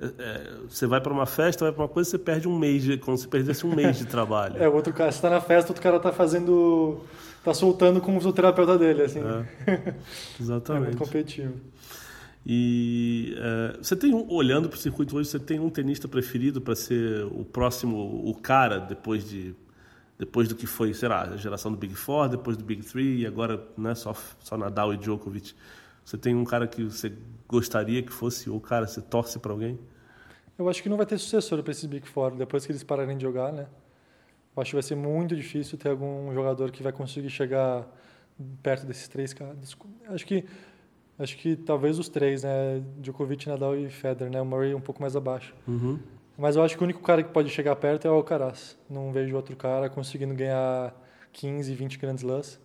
é, 0.00 0.06
é, 0.18 0.52
você 0.68 0.86
vai 0.86 1.00
para 1.00 1.12
uma 1.12 1.26
festa, 1.26 1.64
vai 1.64 1.72
para 1.72 1.82
uma 1.82 1.88
coisa, 1.88 2.10
você 2.10 2.18
perde 2.18 2.48
um 2.48 2.58
mês, 2.58 2.82
de, 2.82 2.98
como 2.98 3.16
se 3.16 3.28
perdesse 3.28 3.64
um 3.64 3.74
mês 3.74 3.98
de 3.98 4.06
trabalho. 4.06 4.56
É, 4.60 4.68
o 4.68 4.74
outro 4.74 4.92
cara, 4.92 5.12
você 5.12 5.18
está 5.18 5.30
na 5.30 5.40
festa, 5.40 5.70
outro 5.70 5.82
cara 5.82 5.96
está 5.98 6.12
fazendo, 6.12 7.00
está 7.38 7.54
soltando 7.54 8.00
com 8.00 8.12
o 8.12 8.16
fisioterapeuta 8.16 8.76
dele, 8.76 9.02
assim. 9.02 9.20
É, 9.20 9.94
exatamente. 10.40 10.82
é 10.82 10.86
muito 10.86 10.98
competitivo. 10.98 11.54
E 12.46 13.34
é, 13.38 13.78
você 13.80 13.94
tem 13.94 14.12
um, 14.12 14.30
olhando 14.30 14.68
para 14.68 14.76
o 14.76 14.80
circuito 14.80 15.16
hoje, 15.16 15.28
você 15.28 15.38
tem 15.38 15.60
um 15.60 15.70
tenista 15.70 16.08
preferido 16.08 16.60
para 16.60 16.74
ser 16.74 17.24
o 17.26 17.44
próximo, 17.44 17.96
o 18.28 18.34
cara 18.34 18.78
depois 18.78 19.28
de 19.28 19.54
depois 20.18 20.48
do 20.48 20.54
que 20.54 20.66
foi, 20.66 20.94
sei 20.94 21.08
lá, 21.08 21.22
a 21.22 21.36
geração 21.36 21.72
do 21.72 21.76
Big 21.76 21.94
Four, 21.94 22.28
depois 22.28 22.56
do 22.56 22.64
Big 22.64 22.84
Three, 22.84 23.22
e 23.22 23.26
agora 23.26 23.66
não 23.76 23.90
é 23.90 23.94
só, 23.94 24.14
só 24.40 24.56
Nadal 24.56 24.94
e 24.94 24.96
Djokovic. 24.96 25.54
Você 26.04 26.16
tem 26.16 26.34
um 26.34 26.44
cara 26.44 26.66
que 26.66 26.84
você 26.84 27.12
gostaria 27.54 28.02
que 28.02 28.12
fosse, 28.12 28.50
ou 28.50 28.60
cara, 28.60 28.86
você 28.86 29.00
torce 29.00 29.38
para 29.38 29.52
alguém? 29.52 29.78
Eu 30.58 30.68
acho 30.68 30.82
que 30.82 30.88
não 30.88 30.96
vai 30.96 31.06
ter 31.06 31.18
sucessor 31.18 31.62
para 31.62 31.70
esses 31.70 31.84
Big 31.84 32.06
Four, 32.08 32.32
depois 32.32 32.66
que 32.66 32.72
eles 32.72 32.82
pararem 32.82 33.16
de 33.16 33.22
jogar, 33.22 33.52
né? 33.52 33.66
Eu 34.56 34.60
acho 34.60 34.70
que 34.70 34.76
vai 34.76 34.82
ser 34.82 34.96
muito 34.96 35.36
difícil 35.36 35.78
ter 35.78 35.90
algum 35.90 36.32
jogador 36.32 36.70
que 36.70 36.82
vai 36.82 36.92
conseguir 36.92 37.30
chegar 37.30 37.86
perto 38.62 38.86
desses 38.86 39.08
três 39.08 39.32
caras. 39.32 39.76
Acho 40.08 40.26
que 40.26 40.44
acho 41.18 41.36
que 41.36 41.56
talvez 41.56 41.98
os 41.98 42.08
três, 42.08 42.42
né? 42.42 42.82
Djokovic, 42.98 43.48
Nadal 43.48 43.76
e 43.76 43.88
Federer, 43.88 44.32
né? 44.32 44.40
O 44.40 44.44
Murray 44.44 44.74
um 44.74 44.80
pouco 44.80 45.00
mais 45.00 45.14
abaixo. 45.14 45.54
Uhum. 45.66 45.98
Mas 46.36 46.56
eu 46.56 46.62
acho 46.64 46.76
que 46.76 46.82
o 46.82 46.84
único 46.84 47.00
cara 47.02 47.22
que 47.22 47.30
pode 47.30 47.48
chegar 47.50 47.76
perto 47.76 48.06
é 48.06 48.10
o 48.10 48.14
Alcaraz. 48.14 48.76
Não 48.90 49.12
vejo 49.12 49.34
outro 49.36 49.56
cara 49.56 49.88
conseguindo 49.88 50.34
ganhar 50.34 50.92
15, 51.32 51.72
20 51.72 51.98
grandes 51.98 52.24
lãs. 52.24 52.60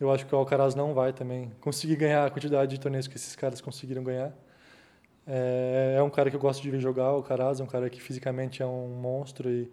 Eu 0.00 0.10
acho 0.10 0.24
que 0.26 0.34
o 0.34 0.38
Alcaraz 0.38 0.74
não 0.74 0.94
vai 0.94 1.12
também 1.12 1.52
conseguir 1.60 1.96
ganhar 1.96 2.24
a 2.24 2.30
quantidade 2.30 2.70
de 2.70 2.80
torneios 2.80 3.06
que 3.06 3.16
esses 3.16 3.36
caras 3.36 3.60
conseguiram 3.60 4.02
ganhar. 4.02 4.32
É, 5.26 5.96
é 5.98 6.02
um 6.02 6.10
cara 6.10 6.30
que 6.30 6.36
eu 6.36 6.40
gosto 6.40 6.62
de 6.62 6.70
ver 6.70 6.80
jogar, 6.80 7.12
o 7.12 7.16
Alcaraz 7.16 7.60
é 7.60 7.62
um 7.62 7.66
cara 7.66 7.90
que 7.90 8.00
fisicamente 8.00 8.62
é 8.62 8.66
um 8.66 8.88
monstro 8.88 9.50
e 9.50 9.70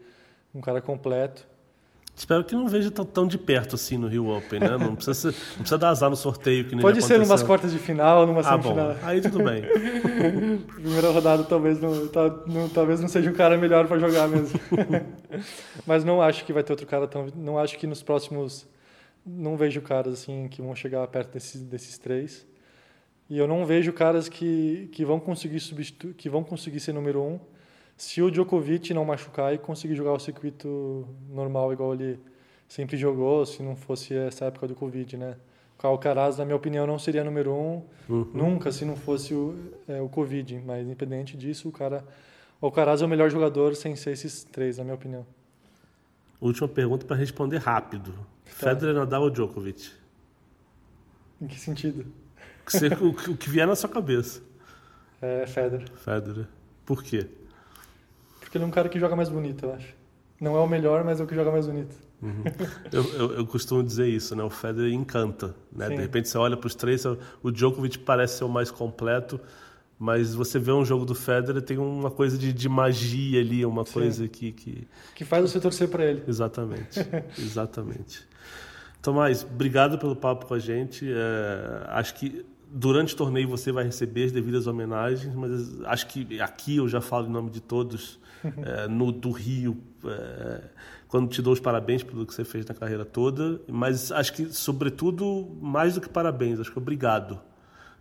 um 0.54 0.60
cara 0.60 0.82
completo. 0.82 1.48
Espero 2.18 2.44
que 2.44 2.56
não 2.56 2.68
veja 2.68 2.90
tão, 2.90 3.28
de 3.28 3.38
perto 3.38 3.76
assim 3.76 3.96
no 3.96 4.08
Rio 4.08 4.36
Open, 4.36 4.60
né? 4.60 4.76
Não 4.76 4.96
precisa, 4.96 5.14
ser, 5.32 5.38
não 5.50 5.58
precisa 5.58 5.78
dar 5.78 5.90
azar 5.90 6.10
no 6.10 6.16
sorteio 6.16 6.66
que 6.66 6.74
nem 6.74 6.82
Pode 6.82 7.00
ser 7.04 7.22
umas 7.22 7.44
quartas 7.44 7.72
de 7.72 7.78
final, 7.78 8.26
numa 8.26 8.40
ah, 8.40 8.44
semifinal. 8.44 8.88
Bom, 8.96 8.96
aí 9.04 9.22
tudo 9.22 9.44
bem. 9.44 9.62
Primeira 10.74 11.12
rodada 11.12 11.44
talvez 11.44 11.80
não, 11.80 12.08
tá, 12.08 12.28
não, 12.48 12.68
talvez 12.70 13.00
não 13.00 13.08
seja 13.08 13.30
um 13.30 13.36
cara 13.36 13.56
melhor 13.56 13.88
para 13.88 14.00
jogar 14.00 14.28
mesmo. 14.28 14.60
Mas 15.86 16.04
não 16.04 16.20
acho 16.20 16.44
que 16.44 16.52
vai 16.52 16.64
ter 16.64 16.74
outro 16.74 16.88
cara 16.88 17.08
tão. 17.08 17.28
Não 17.36 17.60
acho 17.60 17.78
que 17.78 17.86
nos 17.86 18.02
próximos. 18.02 18.68
Não 19.28 19.58
vejo 19.58 19.82
caras 19.82 20.14
assim 20.14 20.48
que 20.48 20.62
vão 20.62 20.74
chegar 20.74 21.06
perto 21.08 21.34
desses, 21.34 21.62
desses 21.62 21.98
três. 21.98 22.48
E 23.30 23.38
eu 23.38 23.48
não 23.48 23.66
vejo 23.66 23.92
caras 23.92 24.30
que, 24.30 24.90
que 24.94 25.04
vão 25.04 25.20
conseguir 25.20 25.60
substituir, 25.60 26.14
que 26.14 26.30
vão 26.30 26.44
conseguir 26.44 26.80
ser 26.80 26.94
número 26.94 27.22
um 27.22 27.40
se 27.98 28.22
o 28.22 28.30
Djokovic 28.30 28.94
não 28.94 29.04
machucar 29.04 29.54
e 29.54 29.58
conseguir 29.58 29.96
jogar 29.96 30.14
o 30.14 30.20
circuito 30.20 31.08
normal 31.30 31.74
igual 31.74 31.96
ele 31.96 32.20
sempre 32.68 32.96
jogou, 32.96 33.44
se 33.46 33.64
não 33.64 33.76
fosse 33.76 34.14
essa 34.14 34.46
época 34.46 34.68
do 34.68 34.76
Covid, 34.76 35.18
né? 35.18 35.36
O 35.82 35.88
Alcaraz, 35.88 36.38
na 36.38 36.46
minha 36.46 36.56
opinião, 36.56 36.88
não 36.88 37.00
seria 37.00 37.24
número 37.24 37.54
um 37.54 37.84
uhum. 38.10 38.28
nunca 38.34 38.72
se 38.72 38.86
não 38.86 38.96
fosse 38.96 39.34
o, 39.34 39.56
é, 39.88 40.02
o 40.02 40.10
Covid. 40.10 40.62
Mas, 40.66 40.86
independente 40.86 41.38
disso, 41.38 41.70
o 41.70 41.72
cara, 41.72 42.04
o 42.62 42.66
Alcaraz 42.66 43.02
é 43.02 43.06
o 43.06 43.08
melhor 43.08 43.30
jogador 43.30 43.76
sem 43.76 43.96
ser 43.96 44.12
esses 44.12 44.44
três, 44.44 44.78
na 44.78 44.84
minha 44.84 44.96
opinião. 44.96 45.26
Última 46.42 46.68
pergunta 46.68 47.06
para 47.06 47.16
responder 47.16 47.58
rápido. 47.58 48.14
Tá. 48.60 48.70
Federer, 48.70 48.96
Nadal 48.96 49.24
ou 49.24 49.30
Djokovic? 49.30 49.92
Em 51.42 51.48
que 51.48 51.60
sentido? 51.60 52.06
o, 53.02 53.32
o 53.32 53.38
que 53.38 53.50
vier 53.50 53.68
na 53.68 53.76
sua 53.76 53.90
cabeça. 53.90 54.42
É 55.22 55.46
Federer. 55.46 55.90
Federer. 55.96 56.48
Por 56.86 57.04
quê? 57.04 57.28
Porque 58.40 58.58
ele 58.58 58.66
é 58.66 58.68
um 58.68 58.72
cara 58.72 58.90
que 58.90 59.00
joga 59.00 59.16
mais 59.16 59.30
bonito, 59.30 59.66
eu 59.66 59.74
acho. 59.74 59.94
Não 60.40 60.56
é 60.56 60.60
o 60.60 60.68
melhor, 60.68 61.04
mas 61.04 61.20
é 61.20 61.24
o 61.24 61.28
que 61.28 61.36
joga 61.36 61.52
mais 61.52 61.66
bonito. 61.66 61.96
Uhum. 62.22 62.44
Eu, 62.92 63.04
eu, 63.14 63.34
eu, 63.34 63.46
costumo 63.46 63.84
dizer 63.84 64.08
isso, 64.08 64.36
né? 64.36 64.44
O 64.44 64.50
Federer 64.50 64.92
encanta, 64.92 65.56
né? 65.72 65.88
De 65.90 65.96
repente 65.96 66.30
você 66.30 66.38
olha 66.38 66.58
para 66.58 66.68
os 66.68 66.74
três, 66.74 67.04
o 67.44 67.52
Djokovic 67.52 68.00
parece 68.00 68.40
ser 68.40 68.44
o 68.44 68.50
mais 68.50 68.72
completo, 68.72 69.40
mas 70.00 70.34
você 70.36 70.60
vê 70.60 70.72
um 70.72 70.86
jogo 70.86 71.06
do 71.06 71.16
Federer 71.16 71.62
tem 71.62 71.78
uma 71.78 72.12
coisa 72.12 72.38
de, 72.38 72.54
de 72.54 72.70
magia 72.70 73.40
ali, 73.40 73.66
uma 73.66 73.86
Sim. 73.86 73.94
coisa 73.94 74.28
que, 74.28 74.52
que 74.52 74.88
que 75.16 75.26
faz 75.26 75.50
você 75.50 75.60
torcer 75.60 75.88
para 75.90 76.06
ele. 76.06 76.24
Exatamente, 76.28 77.00
exatamente. 77.38 78.28
Tomás, 79.02 79.44
obrigado 79.44 79.98
pelo 79.98 80.16
papo 80.16 80.46
com 80.46 80.54
a 80.54 80.60
gente. 80.60 81.10
É, 81.10 81.86
acho 81.90 82.16
que 82.16 82.46
durante 82.70 83.14
o 83.14 83.18
torneio 83.18 83.48
você 83.48 83.72
vai 83.72 83.84
receber 83.86 84.26
as 84.26 84.32
devidas 84.32 84.68
homenagens, 84.68 85.34
mas 85.34 85.82
acho 85.86 86.08
que 86.08 86.40
aqui 86.42 86.78
eu 86.78 86.88
já 86.88 87.02
falo 87.02 87.28
em 87.28 87.32
nome 87.32 87.50
de 87.50 87.62
todos 87.62 88.20
é, 88.44 88.88
no 88.88 89.12
do 89.12 89.32
Rio, 89.32 89.78
é, 90.06 90.62
quando 91.08 91.30
te 91.30 91.42
dou 91.42 91.54
os 91.54 91.60
parabéns 91.60 92.04
pelo 92.04 92.26
que 92.26 92.34
você 92.34 92.44
fez 92.44 92.66
na 92.66 92.76
carreira 92.76 93.06
toda, 93.06 93.62
mas 93.68 94.12
acho 94.12 94.34
que, 94.34 94.54
sobretudo, 94.54 95.58
mais 95.62 95.96
do 95.96 96.02
que 96.02 96.10
parabéns, 96.10 96.60
acho 96.60 96.72
que 96.72 96.78
obrigado. 96.78 97.40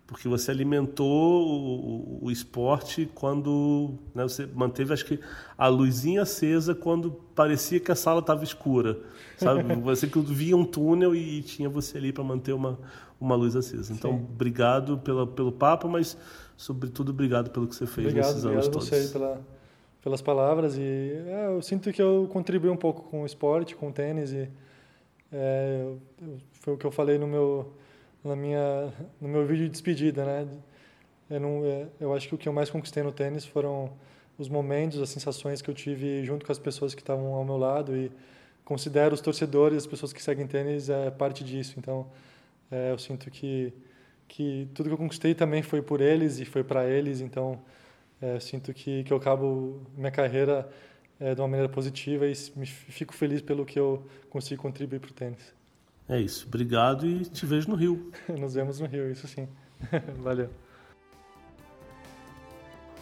Porque 0.07 0.29
você 0.29 0.53
alimentou 0.53 1.45
o, 1.45 2.19
o, 2.23 2.27
o 2.27 2.31
esporte 2.31 3.11
quando 3.13 3.95
né, 4.15 4.23
você 4.23 4.47
manteve, 4.47 4.93
acho 4.93 5.05
que, 5.05 5.19
a 5.59 5.67
luzinha 5.67 6.23
acesa 6.23 6.75
quando 6.77 7.11
parecia 7.35 7.81
que 7.81 7.91
a 7.91 7.97
sala 7.97 8.21
estava 8.21 8.45
escura. 8.45 8.99
Sabe? 9.37 9.63
Você 9.83 10.07
via 10.07 10.57
um 10.57 10.65
túnel 10.65 11.15
e 11.15 11.43
tinha 11.43 11.69
você 11.69 11.99
ali 11.99 12.13
para 12.13 12.25
manter 12.25 12.53
uma, 12.53 12.79
uma 13.21 13.35
luz 13.35 13.55
acesa. 13.57 13.93
Então, 13.93 14.13
Sim. 14.13 14.27
obrigado 14.33 14.99
pela, 14.99 15.27
pelo 15.27 15.53
papo, 15.53 15.89
mas, 15.89 16.17
sobretudo, 16.57 17.11
obrigado 17.11 17.51
pelo 17.51 17.67
que 17.67 17.75
você 17.75 17.87
fez 17.87 18.07
obrigado, 18.07 18.29
nesses 18.29 18.45
anos 18.47 18.69
todos. 18.69 18.89
Obrigado 18.89 19.13
pela, 19.13 19.41
pelas 20.03 20.23
palavras. 20.23 20.79
e 20.79 20.83
é, 20.83 21.49
Eu 21.49 21.61
sinto 21.61 21.93
que 21.93 22.01
eu 22.01 22.29
contribuí 22.33 22.71
um 22.71 22.77
pouco 22.77 23.11
com 23.11 23.23
o 23.23 23.27
esporte, 23.27 23.75
com 23.75 23.89
o 23.89 23.93
tênis. 23.93 24.33
e 24.33 24.49
é, 25.33 25.93
Foi 26.53 26.75
o 26.75 26.77
que 26.77 26.87
eu 26.87 26.91
falei 26.91 27.19
no 27.19 27.27
meu, 27.27 27.75
na 28.27 28.37
minha, 28.37 28.93
no 29.21 29.29
meu 29.29 29.47
vídeo 29.47 29.65
de 29.65 29.71
despedida. 29.71 30.25
Né? 30.25 30.49
Eu, 31.31 31.41
não, 31.41 31.65
é, 31.65 31.87
eu 32.01 32.15
acho 32.15 32.29
que 32.29 32.35
o 32.35 32.39
que 32.39 32.49
eu 32.49 32.53
mais 32.53 32.71
conquistei 32.71 33.03
no 33.03 33.13
tênis 33.13 33.45
foram 33.45 33.93
os 34.39 34.49
momentos, 34.49 35.01
as 35.01 35.09
sensações 35.09 35.63
que 35.63 35.71
eu 35.71 35.75
tive 35.75 36.25
junto 36.25 36.45
com 36.45 36.53
as 36.53 36.59
pessoas 36.59 36.95
que 36.95 37.01
estavam 37.01 37.35
ao 37.35 37.45
meu 37.45 37.57
lado 37.57 37.97
e 37.97 38.11
considero 38.65 39.15
os 39.15 39.21
torcedores, 39.21 39.79
as 39.79 39.87
pessoas 39.87 40.13
que 40.13 40.23
seguem 40.23 40.47
tênis, 40.47 40.91
é 40.91 41.11
parte 41.11 41.43
disso. 41.43 41.75
Então, 41.79 42.07
é, 42.71 42.93
eu 42.93 42.99
sinto 42.99 43.31
que 43.31 43.73
que 44.29 44.69
tudo 44.75 44.89
que 44.89 44.95
eu 44.95 44.99
conquistei 44.99 45.35
também 45.35 45.63
foi 45.63 45.83
por 45.83 46.01
eles 46.01 46.39
e 46.39 46.45
foi 46.45 46.65
para 46.65 46.87
eles, 46.89 47.21
então 47.21 47.61
é, 48.21 48.41
sinto 48.41 48.73
que, 48.73 49.05
que 49.05 49.13
eu 49.13 49.17
acabo 49.17 49.81
minha 49.97 50.11
carreira 50.11 50.69
é, 51.21 51.35
de 51.35 51.41
uma 51.41 51.49
maneira 51.49 51.69
positiva 51.69 52.27
e 52.27 52.33
me, 52.57 52.67
fico 52.67 53.15
feliz 53.15 53.41
pelo 53.41 53.65
que 53.65 53.79
eu 53.79 54.07
consigo 54.31 54.63
contribuir 54.63 55.01
para 55.01 55.11
o 55.11 55.15
tênis. 55.15 55.55
É 56.09 56.21
isso, 56.21 56.47
obrigado 56.47 57.07
e 57.07 57.25
te 57.25 57.45
vejo 57.45 57.69
no 57.69 57.77
Rio. 57.77 58.11
Nos 58.29 58.55
vemos 58.55 58.81
no 58.81 58.87
Rio, 58.87 59.11
isso 59.11 59.27
sim. 59.27 59.49
Valeu. 60.19 60.51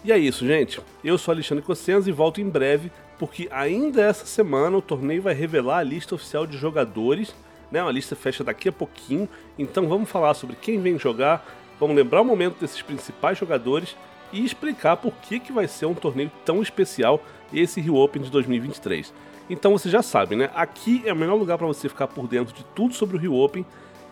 E 0.03 0.13
é 0.13 0.19
isso, 0.19 0.47
gente. 0.47 0.81
Eu 1.03 1.17
sou 1.17 1.33
Alexandre 1.33 1.65
Cossenza 1.65 2.09
e 2.09 2.13
volto 2.13 2.41
em 2.41 2.49
breve, 2.49 2.93
porque 3.19 3.49
ainda 3.51 4.03
essa 4.03 4.27
semana 4.27 4.77
o 4.77 4.83
torneio 4.83 5.23
vai 5.23 5.35
revelar 5.35 5.79
a 5.79 5.83
lista 5.83 6.15
oficial 6.15 6.47
de 6.47 6.59
jogadores 6.59 7.35
né? 7.75 7.83
Uma 7.83 7.91
lista 7.91 8.15
fecha 8.15 8.45
daqui 8.45 8.69
a 8.69 8.73
pouquinho. 8.73 9.29
Então 9.59 9.89
vamos 9.89 10.09
falar 10.09 10.35
sobre 10.35 10.55
quem 10.55 10.81
vem 10.81 10.97
jogar, 10.97 11.45
vamos 11.79 11.97
lembrar 11.97 12.21
o 12.21 12.25
momento 12.25 12.61
desses 12.61 12.81
principais 12.81 13.37
jogadores 13.37 13.97
e 14.35 14.45
explicar 14.45 14.97
por 14.97 15.13
que, 15.15 15.39
que 15.39 15.53
vai 15.53 15.69
ser 15.69 15.87
um 15.87 15.95
torneio 15.95 16.31
tão 16.45 16.61
especial 16.61 17.23
esse 17.53 17.81
Rio 17.81 17.95
Open 17.95 18.21
de 18.21 18.31
2023. 18.31 19.15
Então 19.49 19.73
você 19.73 19.89
já 19.89 20.03
sabe, 20.03 20.35
né? 20.35 20.51
Aqui 20.55 21.03
é 21.07 21.13
o 21.13 21.17
melhor 21.17 21.37
lugar 21.37 21.57
para 21.57 21.67
você 21.67 21.89
ficar 21.89 22.09
por 22.09 22.27
dentro 22.27 22.53
de 22.53 22.65
tudo 22.75 22.95
sobre 22.95 23.17
o 23.17 23.21
Rio 23.21 23.35
Open. 23.35 23.65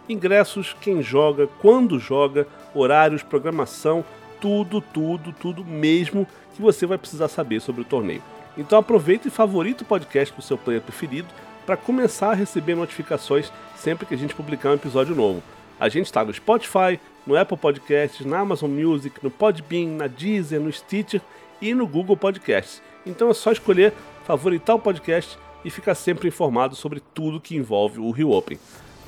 Ingressos, 0.09 0.77
quem 0.81 1.03
joga, 1.03 1.49
quando 1.61 1.99
joga, 1.99 2.47
horários, 2.75 3.23
programação, 3.23 4.05
tudo, 4.41 4.81
tudo, 4.81 5.33
tudo 5.33 5.65
mesmo 5.65 6.27
que 6.55 6.63
você 6.63 6.87
vai 6.87 6.99
precisar 6.99 7.29
saber 7.29 7.61
sobre 7.61 7.81
o 7.81 7.85
torneio. 7.85 8.23
Então 8.57 8.79
aproveita 8.79 9.27
e 9.27 9.31
favorita 9.31 9.83
o 9.83 9.87
podcast 9.87 10.35
do 10.35 10.43
seu 10.43 10.57
player 10.57 10.83
preferido 10.83 11.29
para 11.67 11.77
começar 11.77 12.31
a 12.31 12.35
receber 12.35 12.75
notificações 12.75 13.51
sempre 13.77 14.07
que 14.07 14.15
a 14.15 14.19
gente 14.19 14.35
publicar 14.35 14.71
um 14.71 14.75
episódio 14.75 15.17
novo. 15.17 15.43
A 15.81 15.89
gente 15.89 16.07
está 16.07 16.25
no 16.25 16.33
Spotify, 16.33 17.01
no 17.27 17.37
Apple 17.37 17.57
Podcasts, 17.57 18.25
na 18.27 18.41
Amazon 18.41 18.71
Music, 18.71 19.17
no 19.23 19.31
Podbean, 19.31 19.89
na 19.97 20.07
Deezer, 20.07 20.61
no 20.61 20.73
Stitcher 20.73 21.21
e 21.61 21.75
no 21.75 21.87
Google 21.87 22.17
Podcasts. 22.17 22.83
Então 23.07 23.31
é 23.31 23.35
só 23.35 23.53
escolher 23.53 23.93
favoritar 24.25 24.77
o 24.77 24.81
podcast 24.81 25.39
e 25.65 25.71
ficar 25.71 25.95
sempre 25.95 26.29
informado 26.29 26.75
sobre 26.75 27.01
tudo 27.15 27.41
que 27.41 27.57
envolve 27.57 28.01
o 28.01 28.11
Rio 28.11 28.31
Open. 28.31 28.59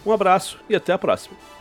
Um 0.07 0.12
abraço 0.12 0.59
e 0.68 0.77
até 0.77 0.92
a 0.92 0.98
próxima. 0.98 1.54